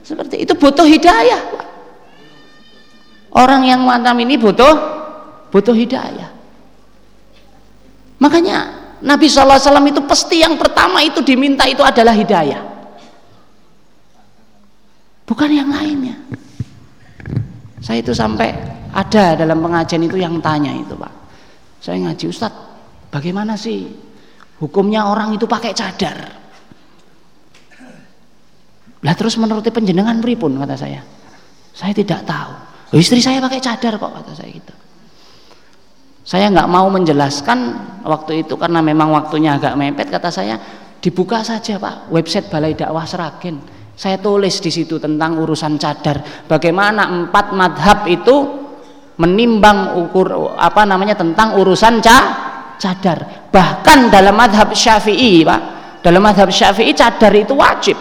[0.01, 1.41] seperti itu butuh hidayah
[3.37, 4.95] orang yang mantam ini butuh
[5.55, 6.35] butuh hidayah.
[8.19, 8.59] Makanya
[9.05, 12.63] Nabi SAW itu pasti yang pertama itu diminta itu adalah hidayah.
[15.25, 16.19] Bukan yang lainnya
[17.85, 18.49] saya itu sampai
[18.97, 21.13] ada dalam pengajian itu yang tanya itu Pak.
[21.85, 22.63] Saya ngaji Ustadz,
[23.13, 23.93] bagaimana sih
[24.57, 26.17] hukumnya orang itu pakai cadar?
[29.05, 31.05] Lah terus menurut penjenengan pripun kata saya.
[31.77, 32.53] Saya tidak tahu.
[32.97, 34.75] Oh, istri saya pakai cadar kok kata saya gitu.
[36.25, 37.59] Saya nggak mau menjelaskan
[38.01, 40.57] waktu itu karena memang waktunya agak mepet kata saya
[41.05, 43.61] dibuka saja Pak website Balai Dakwah Seragen
[43.95, 46.47] saya tulis di situ tentang urusan cadar.
[46.51, 48.35] Bagaimana empat madhab itu
[49.23, 52.19] menimbang ukur apa namanya tentang urusan ca,
[52.75, 53.49] cadar.
[53.55, 55.61] Bahkan dalam madhab syafi'i pak,
[56.03, 57.95] dalam madhab syafi'i cadar itu wajib.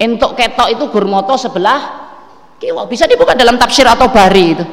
[0.00, 1.80] Untuk ketok itu gurmoto sebelah
[2.56, 2.88] kiwa.
[2.88, 4.64] Bisa dibuka dalam tafsir atau bari itu.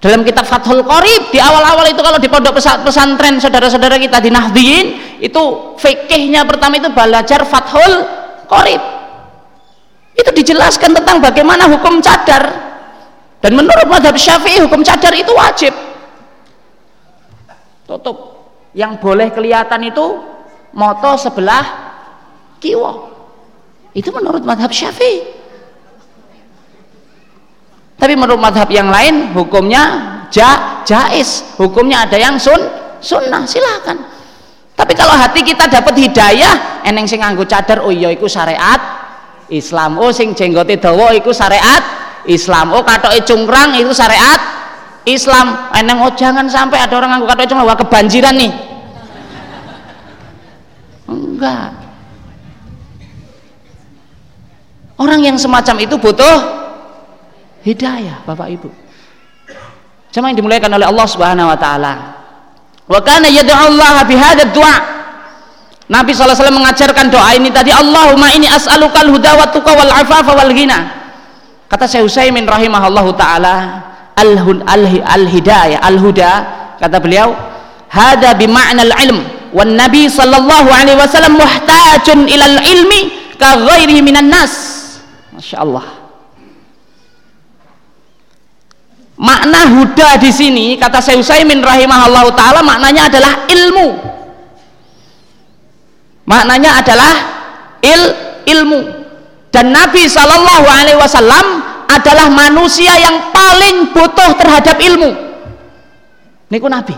[0.00, 4.84] Dalam kitab Fathul Qorib di awal-awal itu kalau di pondok pesantren saudara-saudara kita di Nahdien
[5.20, 8.19] itu fikihnya pertama itu belajar Fathul
[8.50, 8.82] korib.
[10.18, 12.50] Itu dijelaskan tentang bagaimana hukum cadar.
[13.40, 15.72] Dan menurut madhab syafi'i hukum cadar itu wajib.
[17.86, 18.42] Tutup.
[18.74, 20.06] Yang boleh kelihatan itu
[20.74, 21.66] moto sebelah
[22.62, 23.10] kiwo
[23.90, 25.26] itu menurut madhab syafi'i.
[28.00, 29.82] Tapi menurut madhab yang lain hukumnya
[30.32, 31.44] ja, jais.
[31.58, 32.58] Hukumnya ada yang sun
[33.02, 33.44] sunnah.
[33.44, 34.09] Silahkan
[34.80, 38.80] tapi kalau hati kita dapat hidayah eneng sing nganggo cadar oh iya iku syariat
[39.52, 40.00] Islam.
[40.00, 41.84] Oh sing jenggote dawa iku syariat
[42.24, 42.72] Islam.
[42.72, 44.40] Oh katoke cungkrang itu syariat
[45.04, 45.68] Islam.
[45.76, 47.68] Eneng oh jangan sampai ada orang nganggo katoke cungkrang.
[47.68, 48.52] Wah kebanjiran nih.
[51.12, 51.76] Enggak.
[54.96, 56.36] Orang yang semacam itu butuh
[57.68, 58.72] hidayah Bapak Ibu.
[60.08, 62.19] Cuma yang dimulaikan oleh Allah Subhanahu wa taala
[62.90, 64.78] Wa kana yad'u Allah bihadzal du'a.
[65.90, 70.50] Nabi SAW mengajarkan doa ini tadi Allahumma ini as'alukal huda wa tuqa wal afafa wal
[70.50, 70.90] ghina.
[71.70, 73.86] Kata Syekh Utsaimin rahimahullahu taala
[74.18, 76.32] al hidayah al huda
[76.82, 77.30] kata beliau
[77.90, 79.18] hada bi ma'nal ilm
[79.54, 84.54] wan nabi sallallahu alaihi wasallam muhtajun ilal ilmi ka ghairihi minan nas.
[85.34, 85.99] Masya Allah.
[89.20, 93.88] Makna huda di sini kata Syekh Utsaimin rahimahullah taala maknanya adalah ilmu.
[96.24, 97.12] Maknanya adalah
[97.84, 98.02] il
[98.48, 98.80] ilmu.
[99.50, 101.46] Dan Nabi Shallallahu Alaihi Wasallam
[101.90, 105.10] adalah manusia yang paling butuh terhadap ilmu.
[106.48, 106.94] Niku Nabi.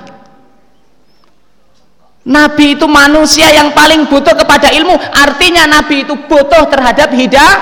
[2.23, 4.95] Nabi itu manusia yang paling butuh kepada ilmu.
[5.11, 7.57] Artinya Nabi itu butuh terhadap hidayah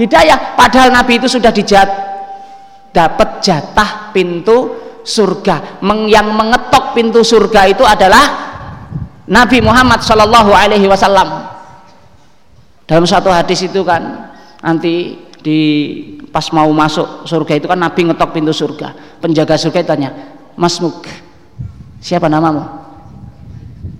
[0.00, 0.56] hidayah.
[0.58, 1.86] Padahal Nabi itu sudah dijat
[2.92, 5.82] dapat jatah pintu surga.
[6.06, 8.24] Yang mengetok pintu surga itu adalah
[9.26, 11.50] Nabi Muhammad Shallallahu Alaihi Wasallam.
[12.86, 14.30] Dalam satu hadis itu kan
[14.60, 15.58] nanti di
[16.30, 19.18] pas mau masuk surga itu kan Nabi ngetok pintu surga.
[19.18, 20.10] Penjaga surga tanya
[20.54, 21.08] Mas Muk
[22.02, 22.62] siapa namamu?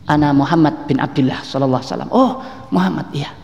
[0.03, 2.11] Ana Muhammad bin Abdullah Shallallahu Alaihi Wasallam.
[2.13, 2.31] Oh
[2.75, 3.42] Muhammad iya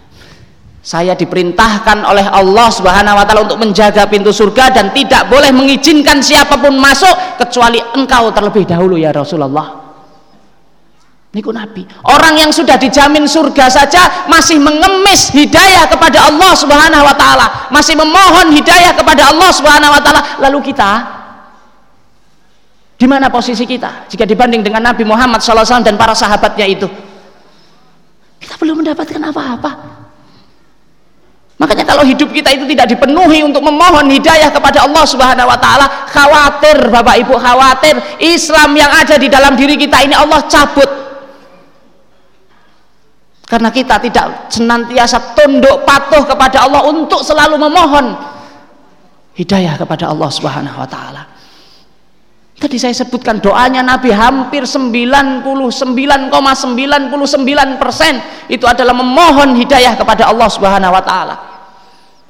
[0.89, 6.25] saya diperintahkan oleh Allah Subhanahu wa taala untuk menjaga pintu surga dan tidak boleh mengizinkan
[6.25, 9.85] siapa pun masuk kecuali engkau terlebih dahulu ya Rasulullah.
[11.29, 11.85] Niku Nabi.
[12.09, 17.93] Orang yang sudah dijamin surga saja masih mengemis hidayah kepada Allah Subhanahu wa taala, masih
[17.93, 20.41] memohon hidayah kepada Allah Subhanahu wa taala.
[20.41, 21.05] Lalu kita
[22.97, 26.89] di mana posisi kita jika dibanding dengan Nabi Muhammad SAW dan para sahabatnya itu?
[28.41, 29.99] Kita belum mendapatkan apa-apa
[31.59, 36.07] Makanya kalau hidup kita itu tidak dipenuhi untuk memohon hidayah kepada Allah Subhanahu wa taala,
[36.07, 41.09] khawatir Bapak Ibu, khawatir Islam yang ada di dalam diri kita ini Allah cabut.
[43.49, 48.13] karena kita tidak senantiasa tunduk patuh kepada Allah untuk selalu memohon
[49.33, 51.25] hidayah kepada Allah Subhanahu wa taala.
[52.59, 55.47] Tadi saya sebutkan doanya Nabi hampir 99,99%
[57.79, 58.19] persen.
[58.51, 61.39] Itu adalah memohon hidayah kepada Allah Subhanahu wa taala.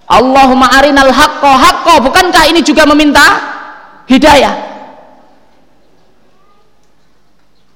[0.05, 2.05] Allahumma arinal haqqo haqqo.
[2.05, 3.25] Bukankah ini juga meminta
[4.05, 4.53] hidayah?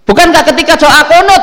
[0.05, 1.43] Bukankah ketika doa kunut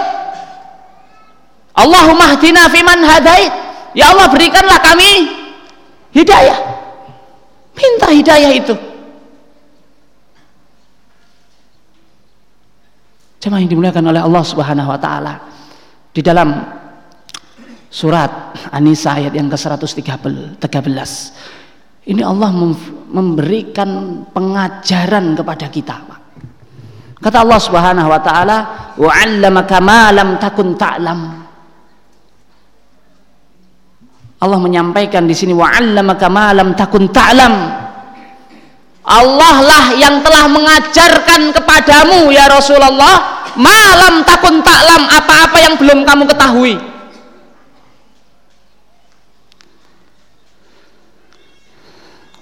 [1.73, 3.49] Allahumma hdina fiman hadait?
[3.97, 5.25] Ya Allah berikanlah kami
[6.13, 6.59] hidayah.
[7.73, 8.88] Minta hidayah itu
[13.39, 15.33] Jemaah yang dimuliakan oleh Allah Subhanahu wa taala.
[16.11, 16.51] Di dalam
[17.87, 20.59] surat An-Nisa ayat yang ke-113
[22.09, 22.49] ini Allah
[23.13, 25.97] memberikan pengajaran kepada kita.
[27.19, 28.57] Kata Allah Subhanahu wa taala,
[28.95, 31.19] "Wa 'allamaka ma lam takun ta'lam."
[34.39, 37.53] Allah menyampaikan di sini wa'allamaka ma lam takun ta'lam.
[39.09, 46.23] Allah lah yang telah mengajarkan kepadamu ya Rasulullah malam takun taklam apa-apa yang belum kamu
[46.29, 46.77] ketahui.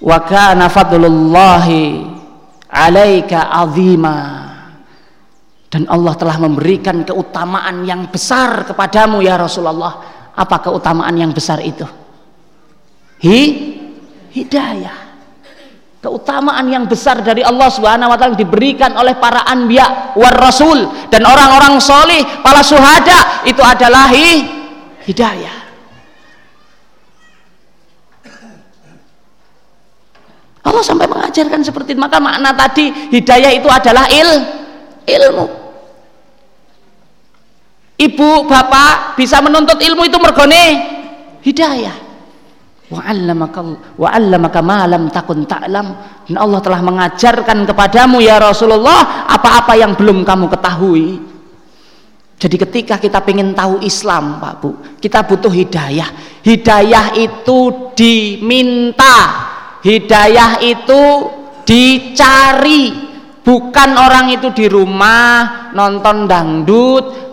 [0.04, 2.04] Wa kana fadlullahi
[2.68, 4.44] alaika azima.
[5.72, 10.00] Dan Allah telah memberikan keutamaan yang besar kepadamu ya Rasulullah
[10.32, 11.84] apa keutamaan yang besar itu?
[13.24, 13.40] Hi,
[14.32, 15.07] hidayah.
[15.98, 21.26] Keutamaan yang besar dari Allah Subhanahu wa taala diberikan oleh para anbiya war rasul dan
[21.26, 24.46] orang-orang solih, para syuhada itu adalah hi,
[25.10, 25.56] hidayah.
[30.62, 32.00] Allah sampai mengajarkan seperti itu.
[32.00, 34.30] Maka makna tadi hidayah itu adalah il,
[35.02, 35.68] ilmu
[37.98, 40.64] ibu bapak bisa menuntut ilmu itu mergone
[41.42, 42.07] hidayah
[42.88, 43.60] wa 'allamaka
[43.96, 45.86] wa 'allamaka ma lam takun ta'lam.
[46.24, 51.06] Dan Allah telah mengajarkan kepadamu ya Rasulullah apa-apa yang belum kamu ketahui.
[52.38, 54.70] Jadi ketika kita ingin tahu Islam Pak Bu
[55.02, 56.40] kita butuh hidayah.
[56.46, 59.16] Hidayah itu diminta.
[59.82, 61.02] Hidayah itu
[61.66, 63.10] dicari.
[63.42, 67.27] Bukan orang itu di rumah nonton dangdut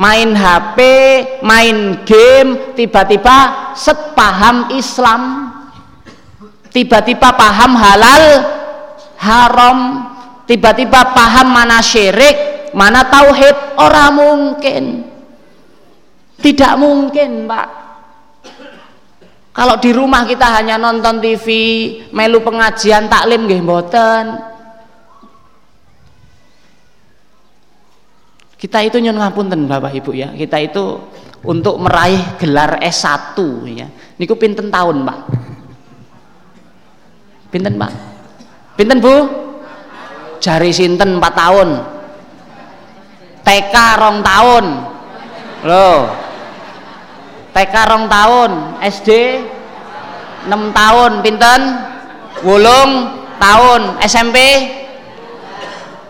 [0.00, 0.78] main HP,
[1.44, 5.52] main game, tiba-tiba set paham Islam,
[6.72, 8.24] tiba-tiba paham halal,
[9.20, 9.78] haram,
[10.48, 14.84] tiba-tiba paham mana syirik, mana tauhid, orang mungkin.
[16.40, 17.68] Tidak mungkin, Pak.
[19.52, 21.46] Kalau di rumah kita hanya nonton TV,
[22.16, 23.60] melu pengajian taklim nggih.
[28.60, 30.36] Kita itu nyun ngapunten Bapak Ibu ya.
[30.36, 31.00] Kita itu
[31.48, 33.32] untuk meraih gelar S1
[33.72, 33.88] ya.
[34.20, 35.18] Niku pinten tahun, Pak?
[37.48, 37.92] Pinten, Pak?
[38.76, 39.16] Pinten, Bu?
[40.44, 41.68] Jari sinten 4 tahun.
[43.48, 44.64] TK rong tahun.
[45.64, 46.00] Loh.
[47.56, 48.50] TK rong tahun,
[48.84, 49.10] SD
[50.52, 51.60] 6 tahun, pinten?
[52.44, 54.36] Wulung tahun, SMP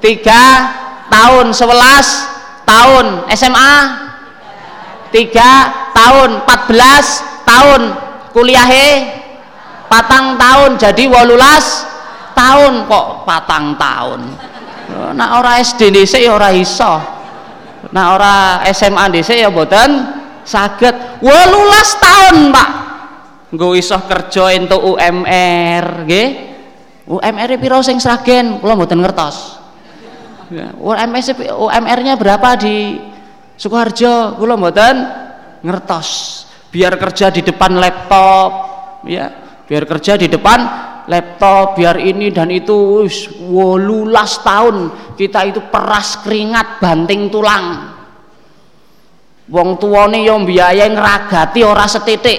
[0.02, 2.29] 3 tahun, 11
[2.70, 3.06] tahun.
[3.34, 3.74] SMA
[5.10, 6.30] 3 tahun.
[6.46, 7.82] 14 tahun.
[8.30, 8.70] Kuliah
[9.90, 10.78] patang tahun.
[10.78, 11.82] Jadi walulas
[12.38, 12.86] tahun.
[12.86, 14.20] Kok patang tahun?
[15.18, 16.94] Nah orang SD dhisik ya ora iso.
[17.90, 19.90] Nah orang SMA dhisik ya boten
[20.46, 21.18] saged.
[21.18, 22.70] Walulas tahun Pak.
[23.50, 26.28] Nggo iso kerja entuk UMR nggih.
[27.10, 28.62] UMR piro sing sragen?
[28.62, 29.59] Kula mboten ngertos
[30.50, 32.98] Ya, UMR-nya berapa di
[33.54, 34.34] Sukoharjo?
[34.34, 34.96] Kula mboten
[35.62, 36.42] ngertos.
[36.74, 38.50] Biar kerja di depan laptop,
[39.06, 39.30] ya.
[39.70, 40.58] Biar kerja di depan
[41.06, 44.10] laptop, biar ini dan itu wis 18
[44.42, 44.76] tahun
[45.14, 47.94] kita itu peras keringat banting tulang.
[49.50, 52.38] Wong tuane yo mbiayai ngragati ora setitik.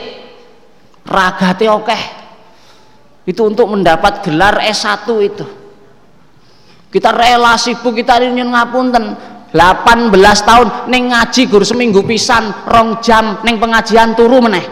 [1.07, 2.03] Ragate akeh.
[3.23, 5.60] Itu untuk mendapat gelar S1 itu
[6.91, 9.31] kita rela sibuk kita ini ngapunten.
[9.51, 10.15] 18
[10.47, 14.63] tahun neng ngaji gur seminggu pisan rong jam neng pengajian turu meneh.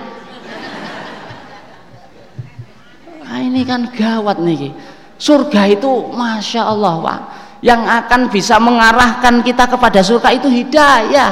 [3.27, 4.71] Nah, ini kan gawat nih
[5.19, 7.19] surga itu masya Allah pak
[7.59, 11.31] yang akan bisa mengarahkan kita kepada surga itu hidayah.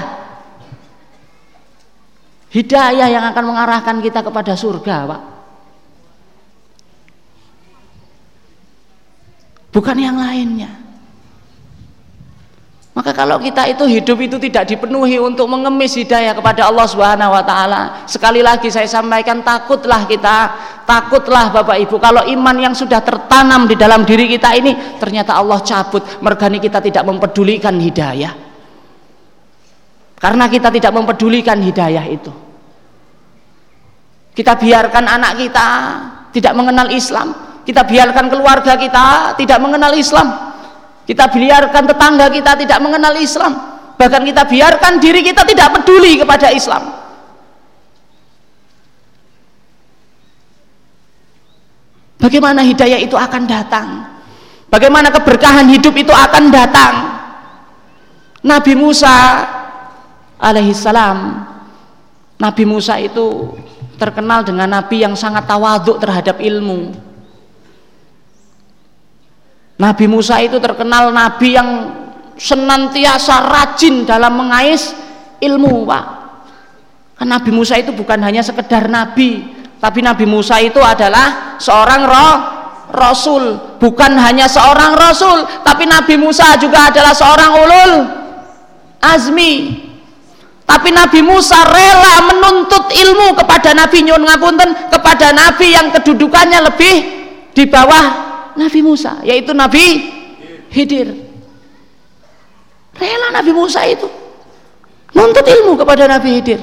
[2.51, 5.36] Hidayah yang akan mengarahkan kita kepada surga pak
[9.77, 10.87] bukan yang lainnya
[12.97, 17.45] Maka kalau kita itu hidup itu tidak dipenuhi untuk mengemis hidayah kepada Allah Subhanahu wa
[17.45, 18.09] taala.
[18.09, 23.77] Sekali lagi saya sampaikan takutlah kita, takutlah Bapak Ibu kalau iman yang sudah tertanam di
[23.77, 28.33] dalam diri kita ini ternyata Allah cabut, mergani kita tidak mempedulikan hidayah.
[30.17, 32.33] Karena kita tidak mempedulikan hidayah itu.
[34.33, 35.67] Kita biarkan anak kita
[36.33, 40.55] tidak mengenal Islam, kita biarkan keluarga kita tidak mengenal Islam.
[41.03, 43.51] Kita biarkan tetangga kita tidak mengenal Islam.
[43.99, 46.95] Bahkan kita biarkan diri kita tidak peduli kepada Islam.
[52.23, 54.15] Bagaimana hidayah itu akan datang?
[54.71, 57.19] Bagaimana keberkahan hidup itu akan datang?
[58.47, 59.43] Nabi Musa
[60.39, 61.19] alaihissalam
[62.39, 63.57] Nabi Musa itu
[63.97, 67.06] terkenal dengan nabi yang sangat tawaduk terhadap ilmu
[69.77, 71.93] Nabi Musa itu terkenal nabi yang
[72.33, 74.93] senantiasa rajin dalam mengais
[75.37, 76.05] ilmu Pak.
[77.17, 82.35] Kan Nabi Musa itu bukan hanya sekedar nabi tapi Nabi Musa itu adalah seorang roh
[82.93, 83.77] rasul.
[83.77, 87.93] Bukan hanya seorang rasul tapi Nabi Musa juga adalah seorang ulul
[89.01, 89.85] azmi.
[90.67, 94.03] Tapi Nabi Musa rela menuntut ilmu kepada Nabi.
[94.03, 96.95] Nyun Ngapunten kepada Nabi yang kedudukannya lebih
[97.55, 98.26] di bawah
[98.57, 99.85] Nabi Musa yaitu Nabi
[100.73, 101.13] Hidir.
[102.97, 104.09] Rela Nabi Musa itu.
[105.13, 106.59] Nuntut ilmu kepada Nabi Hidir.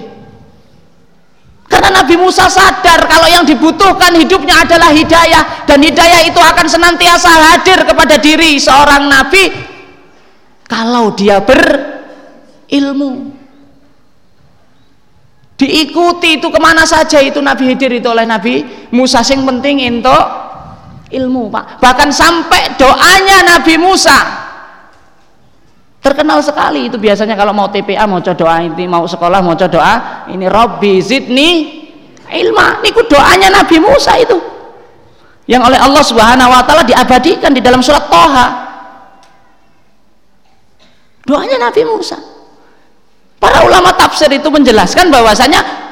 [1.70, 7.30] Karena Nabi Musa sadar kalau yang dibutuhkan hidupnya adalah hidayah dan hidayah itu akan senantiasa
[7.30, 9.48] hadir kepada diri seorang Nabi
[10.68, 13.32] kalau dia berilmu.
[15.54, 19.22] Diikuti itu ke mana saja itu Nabi Hidir itu oleh Nabi Musa.
[19.22, 20.24] Sing penting untuk
[21.14, 21.78] ilmu Pak.
[21.78, 24.42] Bahkan sampai doanya Nabi Musa.
[26.04, 30.44] Terkenal sekali itu biasanya kalau mau TPA mau doa ini mau sekolah mau doa ini.
[30.50, 31.50] Robbi Zidni
[32.28, 32.84] ilma.
[32.84, 34.36] Ini doanya Nabi Musa itu.
[35.48, 38.46] Yang oleh Allah Subhanahu wa taala diabadikan di dalam surat Toha.
[41.24, 42.20] Doanya Nabi Musa.
[43.40, 45.83] Para ulama tafsir itu menjelaskan bahwasanya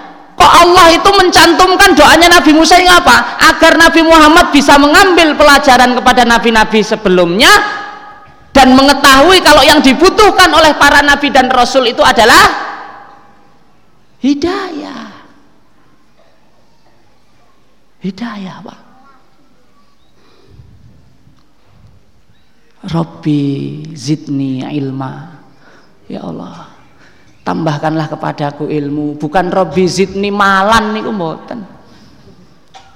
[0.42, 3.38] Kok Allah itu mencantumkan doanya Nabi Musa yang apa?
[3.54, 7.62] Agar Nabi Muhammad bisa mengambil pelajaran kepada nabi-nabi sebelumnya
[8.50, 12.42] dan mengetahui kalau yang dibutuhkan oleh para nabi dan rasul itu adalah
[14.18, 15.14] hidayah.
[18.02, 18.80] Hidayah, Pak.
[22.90, 23.42] Robbi
[23.94, 25.38] zidni ilma.
[26.10, 26.71] Ya Allah
[27.42, 29.18] tambahkanlah kepadaku ilmu.
[29.18, 31.60] Bukan Robi zidni malan niku mboten.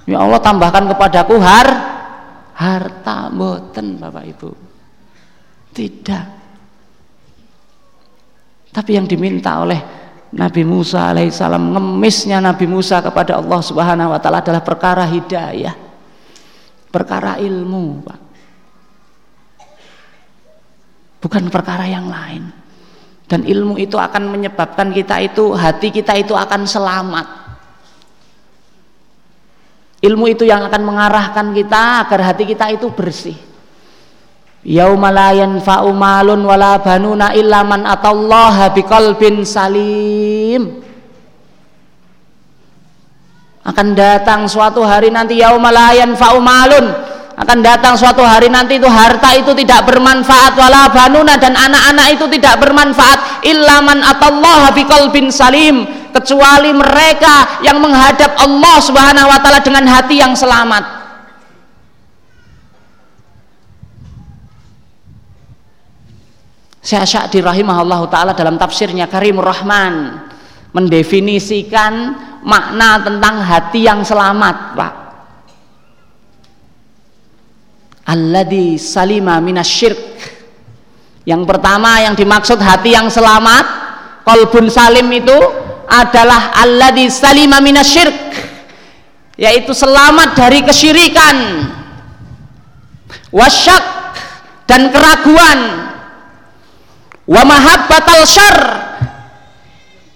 [0.07, 1.67] Ya Allah tambahkan kepadaku har
[2.55, 4.49] harta mboten Bapak Ibu.
[5.75, 6.25] Tidak.
[8.71, 9.79] Tapi yang diminta oleh
[10.27, 15.75] Nabi Musa alaihissalam ngemisnya Nabi Musa kepada Allah subhanahu wa ta'ala adalah perkara hidayah.
[16.87, 18.19] Perkara ilmu Pak.
[21.19, 22.66] Bukan perkara yang lain
[23.27, 27.27] dan ilmu itu akan menyebabkan kita itu hati kita itu akan selamat.
[29.99, 33.35] Ilmu itu yang akan mengarahkan kita agar hati kita itu bersih.
[34.63, 40.87] Yauma la yanfa'u malun wala banuna illa man atallaha biqalbin salim.
[43.67, 48.89] Akan datang suatu hari nanti yauma la yanfa'u malun akan datang suatu hari nanti itu
[48.89, 55.85] harta itu tidak bermanfaat wala banuna dan anak-anak itu tidak bermanfaat illaman atallah biqalbin salim.
[56.09, 60.81] Kecuali mereka yang menghadap Allah Subhanahu wa taala dengan hati yang selamat.
[66.81, 70.25] Syekh Sya'di rahimahullah taala dalam tafsirnya Karimur Rahman
[70.73, 75.06] mendefinisikan makna tentang hati yang selamat Pak
[78.07, 79.99] alladhi salima minasyirk
[81.27, 83.67] yang pertama yang dimaksud hati yang selamat
[84.23, 85.35] kolbun salim itu
[85.91, 88.15] adalah alladhi salima minasyirk
[89.35, 91.67] yaitu selamat dari kesyirikan
[93.29, 93.83] wasyak
[94.63, 95.59] dan keraguan
[97.27, 98.57] wa mahabbatal syar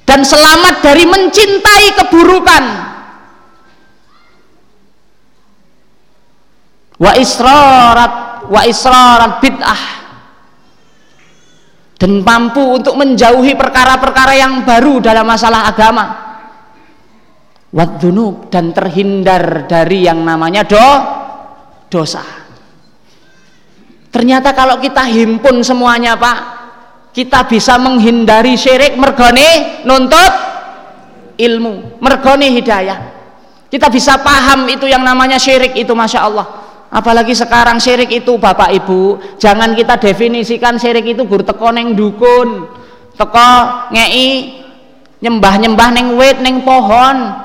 [0.08, 2.91] dan selamat dari mencintai keburukan
[7.02, 9.82] wa israrat wa israrat bid'ah.
[11.98, 16.06] Dan mampu untuk menjauhi perkara-perkara yang baru dalam masalah agama.
[17.72, 20.88] Wadunub dan terhindar dari yang namanya do
[21.88, 22.26] dosa.
[24.12, 26.38] Ternyata kalau kita himpun semuanya pak
[27.16, 30.34] kita bisa menghindari syirik mergone nuntut
[31.40, 33.00] ilmu mergone hidayah.
[33.72, 36.61] Kita bisa paham itu yang namanya syirik itu Masya Allah
[36.92, 42.68] apalagi sekarang syirik itu Bapak Ibu jangan kita definisikan syirik itu gur teko neng dukun
[43.16, 43.52] teko
[43.96, 44.62] ngei
[45.24, 47.42] nyembah-nyembah neng wit neng pohon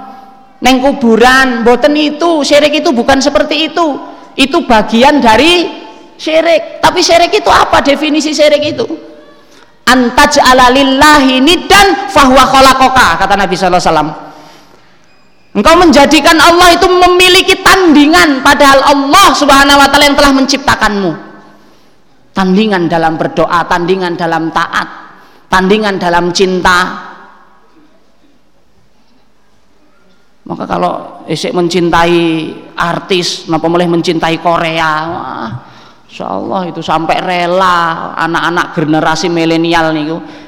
[0.60, 1.64] neng kuburan.
[1.66, 3.86] Boten itu syirik itu bukan seperti itu.
[4.36, 5.68] Itu bagian dari
[6.16, 6.80] syirik.
[6.80, 8.86] Tapi syirik itu apa definisi syirik itu?
[9.86, 14.35] Antaj alalillahi nidan fahuwa kholakoka kata Nabi SAW
[15.56, 21.12] engkau menjadikan Allah itu memiliki tandingan padahal Allah subhanahu wa ta'ala yang telah menciptakanmu.
[22.36, 24.88] Tandingan dalam berdoa tandingan dalam taat
[25.48, 27.08] tandingan dalam cinta.
[30.46, 32.20] Maka kalau esek mencintai
[32.76, 34.92] artis napa boleh mencintai Korea?
[35.10, 35.50] Wah
[36.06, 40.06] Insya Allah itu sampai rela anak-anak generasi milenial nih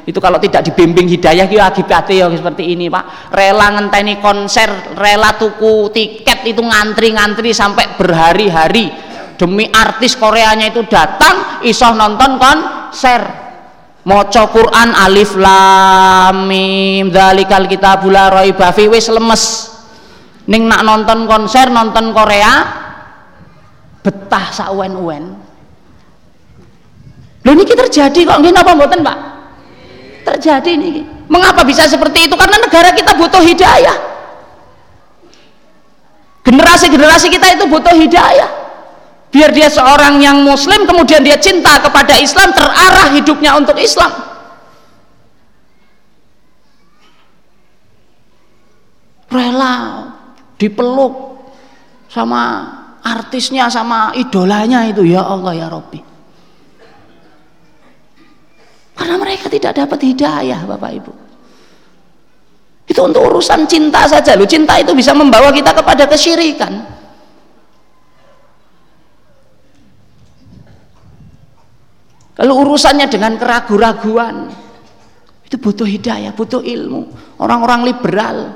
[0.08, 3.28] itu kalau tidak dibimbing hidayah itu akibatnya ya seperti ini pak.
[3.28, 8.88] Rela ngenteni konser rela tuku tiket itu ngantri-ngantri sampai berhari-hari.
[9.36, 13.20] Demi artis Koreanya itu datang isoh nonton konser.
[14.08, 19.44] Moco Quran alif lam mim dzalikal kitabul la raiba wis lemes.
[20.48, 22.52] Ning nak nonton konser nonton Korea
[24.00, 25.37] betah sauen-uen
[27.48, 29.18] Loh ini terjadi kok nggih napa mboten, Pak?
[30.28, 31.00] Terjadi ini.
[31.32, 32.36] Mengapa bisa seperti itu?
[32.36, 33.96] Karena negara kita butuh hidayah.
[36.44, 38.52] Generasi-generasi kita itu butuh hidayah.
[39.32, 44.12] Biar dia seorang yang muslim kemudian dia cinta kepada Islam, terarah hidupnya untuk Islam.
[49.32, 49.76] Rela
[50.60, 51.48] dipeluk
[52.12, 56.17] sama artisnya sama idolanya itu ya Allah ya Robbi
[58.98, 61.12] karena mereka tidak dapat hidayah Bapak Ibu.
[62.88, 64.48] Itu untuk urusan cinta saja loh.
[64.48, 66.98] Cinta itu bisa membawa kita kepada kesyirikan.
[72.34, 74.50] Kalau urusannya dengan keraguan-raguan,
[75.46, 77.10] itu butuh hidayah, butuh ilmu.
[77.38, 78.54] Orang-orang liberal,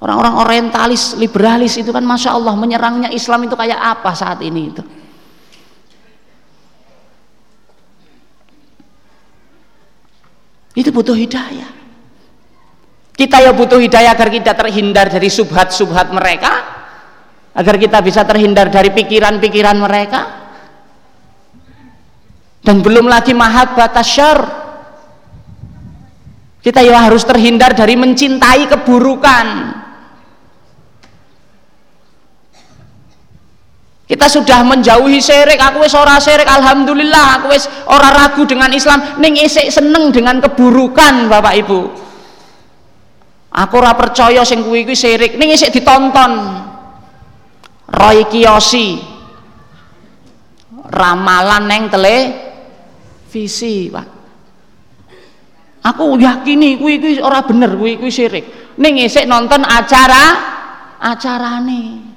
[0.00, 4.84] orang-orang orientalis, liberalis itu kan masya Allah menyerangnya Islam itu kayak apa saat ini itu.
[10.76, 11.72] Itu butuh hidayah.
[13.16, 16.52] Kita ya butuh hidayah agar kita terhindar dari subhat-subhat mereka,
[17.56, 20.20] agar kita bisa terhindar dari pikiran-pikiran mereka.
[22.60, 24.38] Dan belum lagi mahabbat syar.
[26.60, 29.46] Kita ya harus terhindar dari mencintai keburukan.
[34.06, 39.18] Kita sudah menjauhi syirik, aku wis ora syirik, alhamdulillah, aku wis ora ragu dengan Islam,
[39.18, 41.80] ning isik seneng dengan keburukan, Bapak Ibu.
[43.50, 46.38] Aku ora percaya sing kuwi kuwi syirik, ning isik ditonton.
[47.90, 49.18] Roy Kiyoshi.
[50.86, 54.06] Ramalan neng televisi, Pak.
[55.82, 58.78] Aku yakini kuwi kuwi ora bener, kuwi kuwi syirik.
[58.78, 60.54] Ning isik nonton acara
[61.02, 62.14] acarane.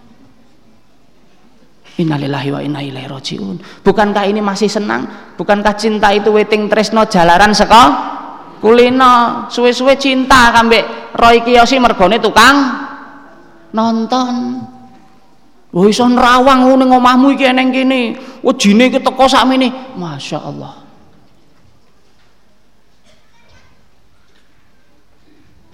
[1.99, 3.83] Innalillahi wa inna ilaihi rajiun.
[3.83, 5.35] Bukankah ini masih senang?
[5.35, 8.15] Bukankah cinta itu weting tresno jalaran seko
[8.63, 12.55] kulino suwe-suwe cinta kambek Roy Kiyoshi mergone tukang
[13.75, 14.63] nonton.
[15.69, 18.15] Wah iso nerawang ning omahmu iki eneng kene.
[18.47, 19.99] Wejine iki teko sakmene.
[19.99, 20.79] Masya Allah.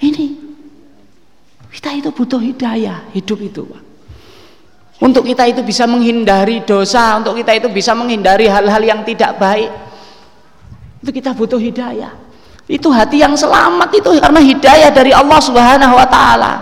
[0.01, 0.25] Ini
[1.69, 3.94] kita itu butuh hidayah hidup itu, Pak.
[4.95, 9.67] Untuk kita itu bisa menghindari dosa, untuk kita itu bisa menghindari hal-hal yang tidak baik.
[11.03, 12.15] Itu kita butuh hidayah.
[12.65, 16.53] Itu hati yang selamat itu karena hidayah dari Allah Subhanahu wa taala.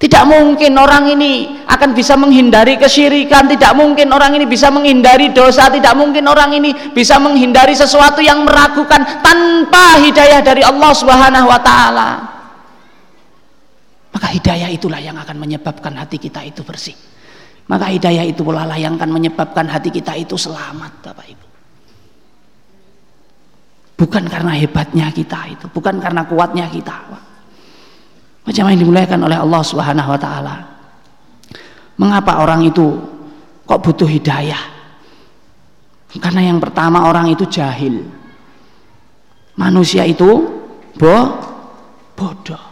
[0.00, 5.68] Tidak mungkin orang ini akan bisa menghindari kesyirikan, tidak mungkin orang ini bisa menghindari dosa,
[5.68, 11.60] tidak mungkin orang ini bisa menghindari sesuatu yang meragukan tanpa hidayah dari Allah Subhanahu wa
[11.60, 12.39] taala.
[14.30, 16.94] Hidayah itulah yang akan menyebabkan hati kita itu bersih.
[17.70, 21.46] Maka hidayah itu pula yang akan menyebabkan hati kita itu selamat Bapak Ibu.
[23.94, 26.98] Bukan karena hebatnya kita itu, bukan karena kuatnya kita.
[28.42, 30.56] Macam yang dimuliakan oleh Allah Subhanahu wa taala.
[31.94, 32.96] Mengapa orang itu
[33.68, 34.62] kok butuh hidayah?
[36.18, 38.02] Karena yang pertama orang itu jahil.
[39.54, 40.42] Manusia itu
[40.98, 41.16] bo
[42.18, 42.69] bodoh.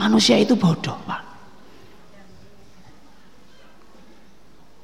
[0.00, 1.20] Manusia itu bodoh, Pak.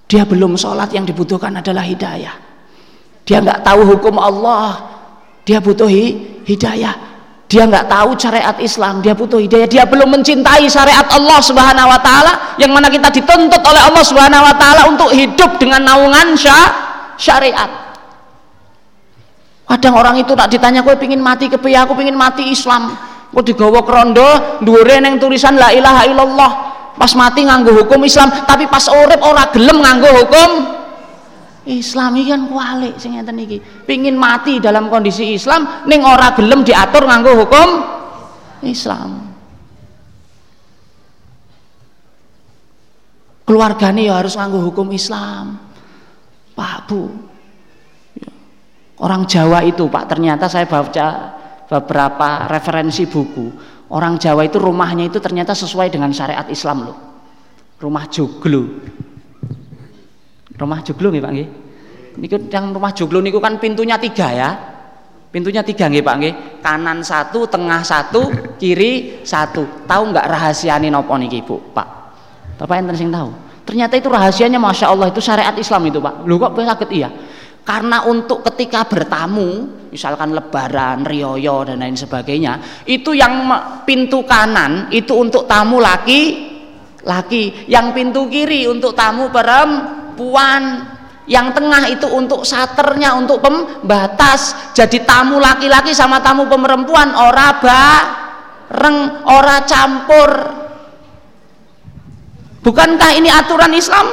[0.06, 2.44] Dia belum sholat yang dibutuhkan adalah hidayah.
[3.26, 4.78] dia nggak tahu hukum Allah
[5.42, 5.90] dia butuh
[6.46, 6.94] hidayah.
[7.46, 9.66] Dia nggak tahu syariat Islam dia butuh hidayah.
[9.66, 14.46] Dia belum mencintai syariat Allah subhanahu wa ta'ala yang mana kita dituntut oleh Allah subhanahu
[14.46, 16.38] wa ta'ala untuk hidup dengan naungan
[17.18, 17.70] syariat.
[19.66, 22.94] Kadang orang itu tak ditanya gue pingin mati ke aku pingin mati Islam
[23.36, 26.52] kok digawa krondo dure neng tulisan la ilaha illallah.
[26.96, 30.50] Pas mati nganggo hukum Islam tapi pas urip ora gelem nganggo hukum
[31.68, 32.16] Islam.
[32.16, 33.36] Iki kan kualik sing ngeten
[33.84, 37.68] pingin mati dalam kondisi Islam ning ora gelem diatur nganggo hukum
[38.64, 39.28] Islam.
[43.44, 45.60] Keluarganya ya harus nganggo hukum Islam.
[46.56, 47.12] Pak Bu.
[48.96, 51.36] Orang Jawa itu Pak ternyata saya baca
[51.66, 53.76] beberapa referensi buku.
[53.86, 56.96] Orang Jawa itu rumahnya itu ternyata sesuai dengan syariat Islam loh.
[57.78, 58.62] Rumah joglo.
[60.56, 61.48] Rumah joglo nih Pak nggih?
[62.16, 64.50] Niku yang rumah joglo niku kan pintunya tiga ya.
[65.30, 66.34] Pintunya tiga nih Pak nggih?
[66.64, 69.86] Kanan satu tengah satu kiri satu.
[69.86, 71.60] Tahu nggak rahasiane nopo niki Bu?
[71.70, 71.88] Pak.
[72.58, 73.30] Bapak yang sing tahu?
[73.66, 76.24] Ternyata itu rahasianya Masya Allah itu syariat Islam itu Pak.
[76.26, 76.88] Lu kok sakit?
[76.90, 77.10] Iya
[77.66, 83.50] karena untuk ketika bertamu misalkan lebaran, rioyo dan lain sebagainya itu yang
[83.82, 86.54] pintu kanan itu untuk tamu laki
[87.06, 87.70] laki.
[87.70, 90.92] Yang pintu kiri untuk tamu perempuan.
[91.26, 94.70] Yang tengah itu untuk saternya untuk pembatas.
[94.74, 100.30] Jadi tamu laki-laki sama tamu perempuan ora bareng ora campur.
[102.62, 104.06] Bukankah ini aturan Islam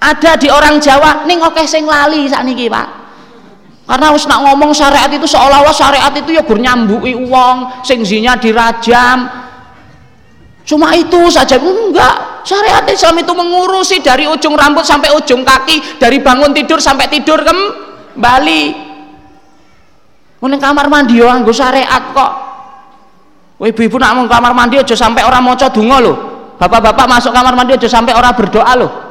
[0.00, 2.88] ada di orang Jawa ning oke sing lali niki Pak.
[3.84, 9.28] Karena harus nak ngomong syariat itu seolah-olah syariat itu ya bernyambuki uang sing zina dirajam.
[10.64, 11.58] Cuma itu saja.
[11.58, 12.46] Enggak.
[12.46, 17.44] Syariat Islam itu mengurusi dari ujung rambut sampai ujung kaki dari bangun tidur sampai tidur
[17.44, 18.62] kembali.
[20.40, 22.32] Mending kamar mandi yo nganggo syariat kok.
[23.60, 26.14] Ibu-ibu nak mau kamar mandi aja sampai orang maca donga lho.
[26.56, 29.09] Bapak-bapak masuk kamar mandi aja sampai orang berdoa loh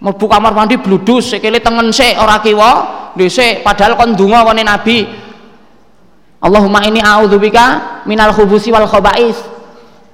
[0.00, 2.70] mlebu kamar mandi bludus sikile tengen sik ora kiwa.
[3.16, 5.08] Dhisik padahal kon donga kene nabi.
[6.36, 9.40] Allahumma ini a'udzubika minal khubusi wal khaba'is.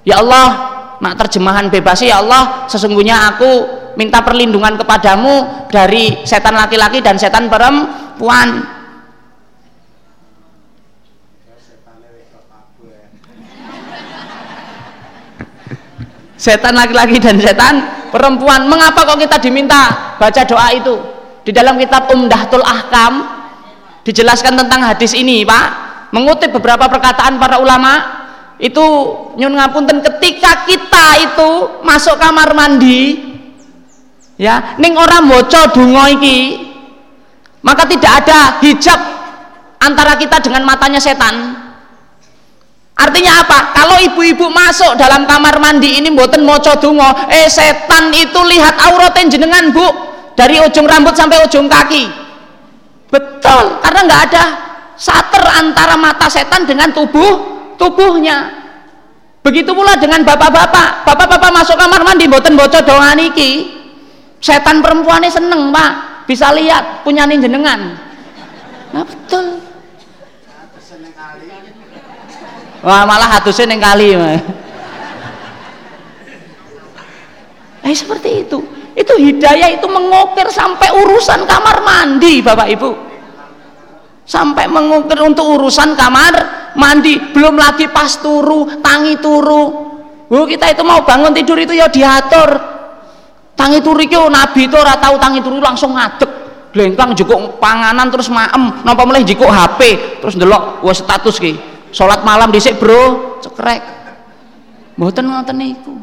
[0.06, 0.72] Ya Allah
[1.02, 7.50] nak terjemahan bebas ya Allah sesungguhnya aku minta perlindungan kepadamu dari setan laki-laki dan setan
[7.50, 8.62] perempuan
[16.42, 18.66] setan laki-laki dan setan perempuan.
[18.66, 20.98] Mengapa kok kita diminta baca doa itu?
[21.46, 23.22] Di dalam kitab Umdahatul Ahkam
[24.02, 25.94] dijelaskan tentang hadis ini Pak.
[26.10, 28.22] Mengutip beberapa perkataan para ulama
[28.58, 28.84] itu
[29.38, 31.50] nyun ngapunten ketika kita itu
[31.82, 33.32] masuk kamar mandi
[34.38, 36.62] ya ning orang moco dungo iki
[37.64, 39.00] maka tidak ada hijab
[39.82, 41.61] antara kita dengan matanya setan
[42.92, 43.58] Artinya apa?
[43.72, 49.32] Kalau ibu-ibu masuk dalam kamar mandi ini mboten moco dungo, eh setan itu lihat auratin
[49.32, 49.86] jenengan bu
[50.36, 52.04] dari ujung rambut sampai ujung kaki.
[53.08, 54.44] Betul, karena nggak ada
[54.96, 57.40] sater antara mata setan dengan tubuh
[57.80, 58.60] tubuhnya.
[59.42, 61.02] Begitu pula dengan bapak-bapak.
[61.02, 63.82] Bapak-bapak masuk kamar mandi mboten moco dongan iki.
[64.38, 67.98] Setan perempuannya seneng pak, bisa lihat punya jenengan.
[68.92, 69.71] Nah betul
[72.82, 74.18] Wah, malah hatusnya neng kali.
[77.82, 78.58] Eh seperti itu.
[78.92, 82.90] Itu hidayah itu mengukir sampai urusan kamar mandi, Bapak Ibu.
[84.26, 86.34] Sampai mengukir untuk urusan kamar
[86.74, 89.94] mandi, belum lagi pas turu, tangi turu.
[90.26, 92.50] Bu, kita itu mau bangun tidur itu ya diatur.
[93.54, 96.42] Tangi turu itu Nabi itu ora tahu tangi turu langsung ngadek.
[96.72, 99.80] Glengkang jukuk panganan terus maem, napa mulai jukuk HP,
[100.24, 103.38] terus ndelok wah status ki sholat malam disik bro.
[103.44, 103.82] Cekrek.
[104.96, 105.94] Mboten ngoten niku.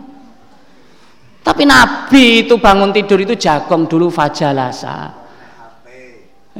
[1.43, 5.19] Tapi Nabi itu bangun tidur itu jagong dulu fajalasa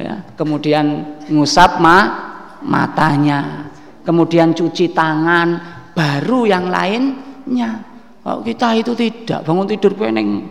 [0.00, 1.98] ya, kemudian ngusap ma
[2.64, 3.68] matanya.
[4.00, 5.60] Kemudian cuci tangan
[5.92, 7.84] baru yang lainnya.
[8.24, 10.48] Oh, kita itu tidak bangun tidur peneng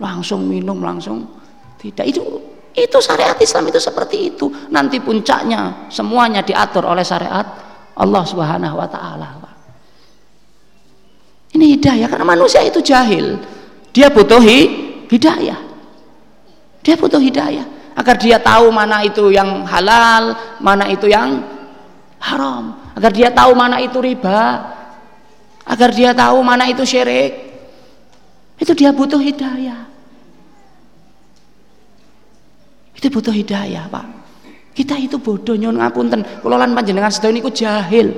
[0.00, 1.28] langsung minum langsung
[1.76, 2.08] tidak.
[2.08, 2.24] Itu
[2.72, 4.48] itu syariat Islam itu seperti itu.
[4.72, 7.67] Nanti puncaknya semuanya diatur oleh syariat
[7.98, 9.28] Allah Subhanahu wa taala.
[11.58, 13.40] Ini hidayah karena manusia itu jahil.
[13.90, 14.38] Dia butuh
[15.10, 15.58] hidayah.
[16.86, 17.66] Dia butuh hidayah
[17.98, 21.42] agar dia tahu mana itu yang halal, mana itu yang
[22.22, 24.70] haram, agar dia tahu mana itu riba,
[25.66, 27.50] agar dia tahu mana itu syirik.
[28.58, 29.86] Itu dia butuh hidayah.
[32.94, 34.17] Itu butuh hidayah, Pak.
[34.78, 36.22] Kita itu bodoh nyon ngapunten.
[36.38, 38.14] Kula lan panjenengan sedaya niku jahil.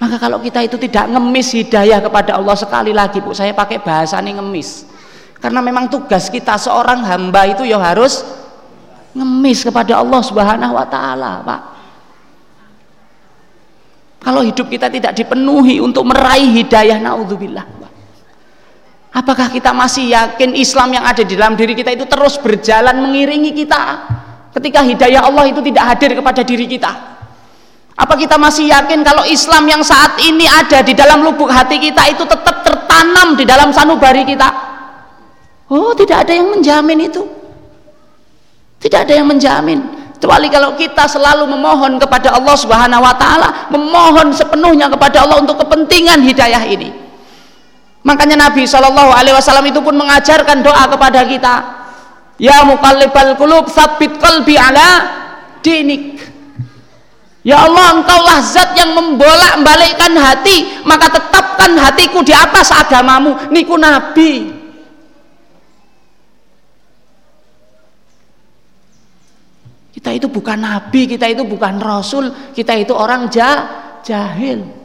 [0.00, 4.16] Maka kalau kita itu tidak ngemis hidayah kepada Allah sekali lagi, Bu, saya pakai bahasa
[4.24, 4.88] nih ngemis.
[5.36, 8.24] Karena memang tugas kita seorang hamba itu ya harus
[9.12, 11.60] ngemis kepada Allah Subhanahu wa taala, Pak.
[14.24, 17.79] Kalau hidup kita tidak dipenuhi untuk meraih hidayah naudzubillah.
[19.10, 23.50] Apakah kita masih yakin Islam yang ada di dalam diri kita itu terus berjalan mengiringi
[23.50, 24.06] kita
[24.54, 26.90] ketika hidayah Allah itu tidak hadir kepada diri kita?
[27.98, 32.06] Apa kita masih yakin kalau Islam yang saat ini ada di dalam lubuk hati kita
[32.06, 34.46] itu tetap tertanam di dalam sanubari kita?
[35.66, 37.26] Oh, tidak ada yang menjamin itu.
[38.78, 40.00] Tidak ada yang menjamin.
[40.20, 45.58] Kecuali kalau kita selalu memohon kepada Allah Subhanahu wa taala, memohon sepenuhnya kepada Allah untuk
[45.60, 46.99] kepentingan hidayah ini.
[48.00, 51.54] Makanya Nabi Shallallahu Alaihi Wasallam itu pun mengajarkan doa kepada kita.
[52.40, 55.04] Ya mukallibal kulub sabit kalbi ala
[55.60, 56.16] dinik.
[57.40, 63.80] Ya Allah engkaulah zat yang membolak balikkan hati maka tetapkan hatiku di atas agamamu niku
[63.80, 64.60] Nabi
[69.96, 73.68] kita itu bukan Nabi kita itu bukan Rasul kita itu orang jah
[74.04, 74.79] jahil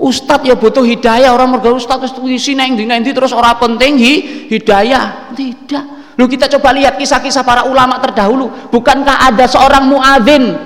[0.00, 2.72] Ustadz ya butuh hidayah orang mergo ustadz wis tulis neng
[3.04, 4.12] di terus orang penting hi,
[4.48, 5.36] hidayah.
[5.36, 6.16] Tidak.
[6.16, 8.72] Lu kita coba lihat kisah-kisah para ulama terdahulu.
[8.72, 10.56] Bukankah ada seorang muadzin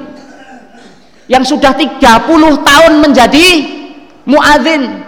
[1.27, 2.15] yang sudah 30
[2.63, 3.47] tahun menjadi
[4.23, 5.03] muadzin?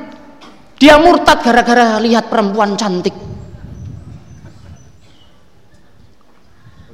[0.77, 3.15] Dia murtad gara-gara lihat perempuan cantik.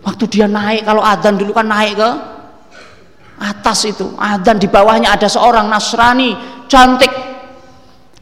[0.04, 2.10] Waktu dia naik kalau adzan dulu kan naik ke
[3.40, 4.12] atas itu.
[4.20, 6.34] Adzan di bawahnya ada seorang Nasrani
[6.72, 7.21] cantik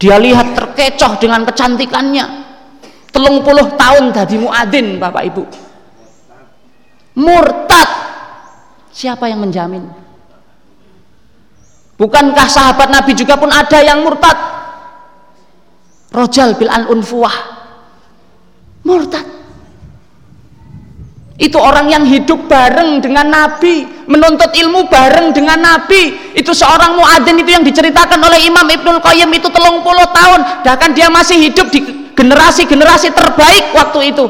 [0.00, 2.48] dia lihat terkecoh dengan kecantikannya.
[3.12, 5.44] Telung puluh tahun tadi muadzin bapak ibu.
[7.20, 7.90] Murtad.
[8.90, 9.84] Siapa yang menjamin?
[12.00, 14.38] Bukankah sahabat nabi juga pun ada yang murtad?
[16.10, 17.60] Rojal bil al unfuah
[18.82, 19.22] murtad
[21.40, 26.36] itu orang yang hidup bareng dengan Nabi menuntut ilmu bareng dengan Nabi.
[26.36, 30.60] Itu seorang muadzin itu yang diceritakan oleh Imam Ibnul Qayyim itu telung puluh tahun.
[30.60, 34.28] Bahkan dia masih hidup di generasi-generasi terbaik waktu itu.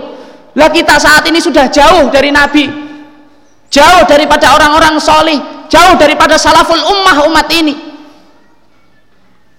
[0.55, 2.71] Lah kita saat ini sudah jauh dari Nabi.
[3.75, 5.67] Jauh daripada orang-orang solih.
[5.67, 7.75] Jauh daripada salaful ummah umat ini.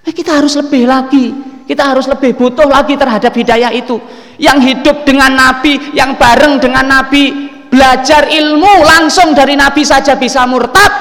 [0.08, 1.36] Eh, kita harus lebih lagi.
[1.68, 4.00] Kita harus lebih butuh lagi terhadap hidayah itu
[4.42, 7.30] yang hidup dengan Nabi yang bareng dengan Nabi
[7.70, 10.92] belajar ilmu langsung dari Nabi saja bisa murtad.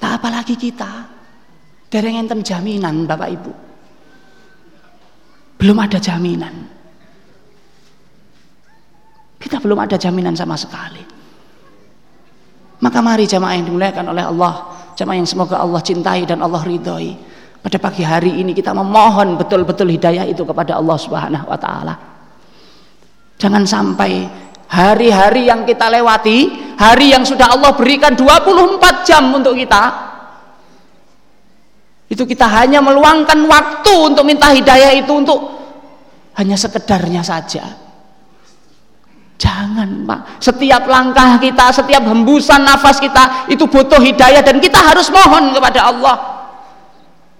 [0.00, 1.12] Tak apalagi kita.
[1.92, 3.52] Dari enten jaminan Bapak Ibu.
[5.60, 6.66] Belum ada jaminan.
[9.38, 11.04] Kita belum ada jaminan sama sekali.
[12.82, 14.54] Maka mari jamaah yang dimuliakan oleh Allah
[14.98, 17.14] jamaah yang semoga Allah cintai dan Allah ridhoi
[17.64, 21.94] pada pagi hari ini kita memohon betul-betul hidayah itu kepada Allah Subhanahu wa taala.
[23.40, 24.28] Jangan sampai
[24.68, 29.80] hari-hari yang kita lewati, hari yang sudah Allah berikan 24 jam untuk kita,
[32.12, 35.40] itu kita hanya meluangkan waktu untuk minta hidayah itu untuk
[36.36, 37.64] hanya sekedarnya saja.
[39.40, 45.08] Jangan Pak, setiap langkah kita, setiap hembusan nafas kita itu butuh hidayah dan kita harus
[45.08, 46.33] mohon kepada Allah.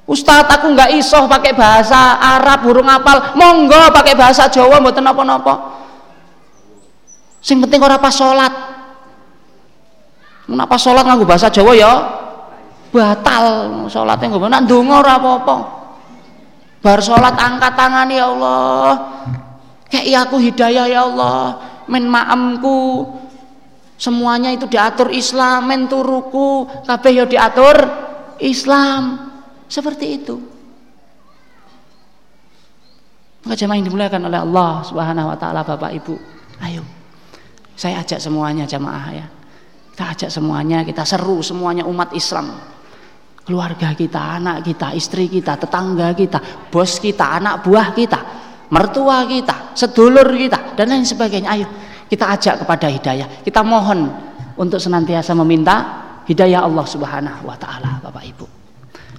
[0.05, 3.33] Ustadz aku nggak isoh pakai bahasa Arab burung apal.
[3.41, 5.81] Monggo pakai bahasa Jawa mboten napa-napa.
[7.41, 8.53] Sing penting ora pas salat
[10.45, 11.93] Kenapa sholat nganggo bahasa Jawa ya?
[12.93, 13.45] Batal.
[13.89, 15.57] Sholatnya nggak nak ndonga ora apa-apa.
[16.85, 18.93] Bar sholat angkat tangan ya Allah.
[19.89, 21.65] Kayak aku hidayah ya Allah.
[21.89, 23.09] Men maamku
[23.97, 25.65] semuanya itu diatur Islam.
[25.65, 27.77] Men turuku kabeh ya diatur
[28.45, 29.33] Islam
[29.75, 30.39] seperti itu.
[33.45, 36.15] Maka jemaah yang dimuliakan oleh Allah Subhanahu wa taala Bapak Ibu,
[36.63, 36.87] ayo.
[37.75, 39.27] Saya ajak semuanya jemaah ya.
[39.91, 42.55] Kita ajak semuanya, kita seru semuanya umat Islam.
[43.45, 48.21] Keluarga kita, anak kita, istri kita, tetangga kita, bos kita, anak buah kita,
[48.73, 51.49] mertua kita, sedulur kita dan lain sebagainya.
[51.53, 51.67] Ayo
[52.09, 53.29] kita ajak kepada hidayah.
[53.45, 54.09] Kita mohon
[54.57, 55.77] untuk senantiasa meminta
[56.25, 58.64] hidayah Allah Subhanahu wa taala Bapak Ibu.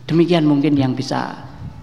[0.06, 1.34] Demikian mungkin yang bisa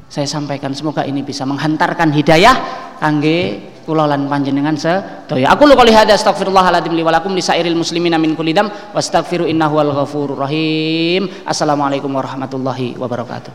[0.07, 0.70] saya sampaikan.
[0.77, 2.55] Semoga ini bisa menghantarkan hidayah
[3.03, 5.51] kangge kula lan panjenengan sedaya.
[5.51, 8.70] Aku lu qouli hadza astaghfirullahaladzim li wa lakum lisairil muslimina min kulli dam
[9.51, 9.90] innahu wal
[10.39, 11.27] rahim.
[11.43, 13.51] Assalamualaikum warahmatullahi wabarakatuh.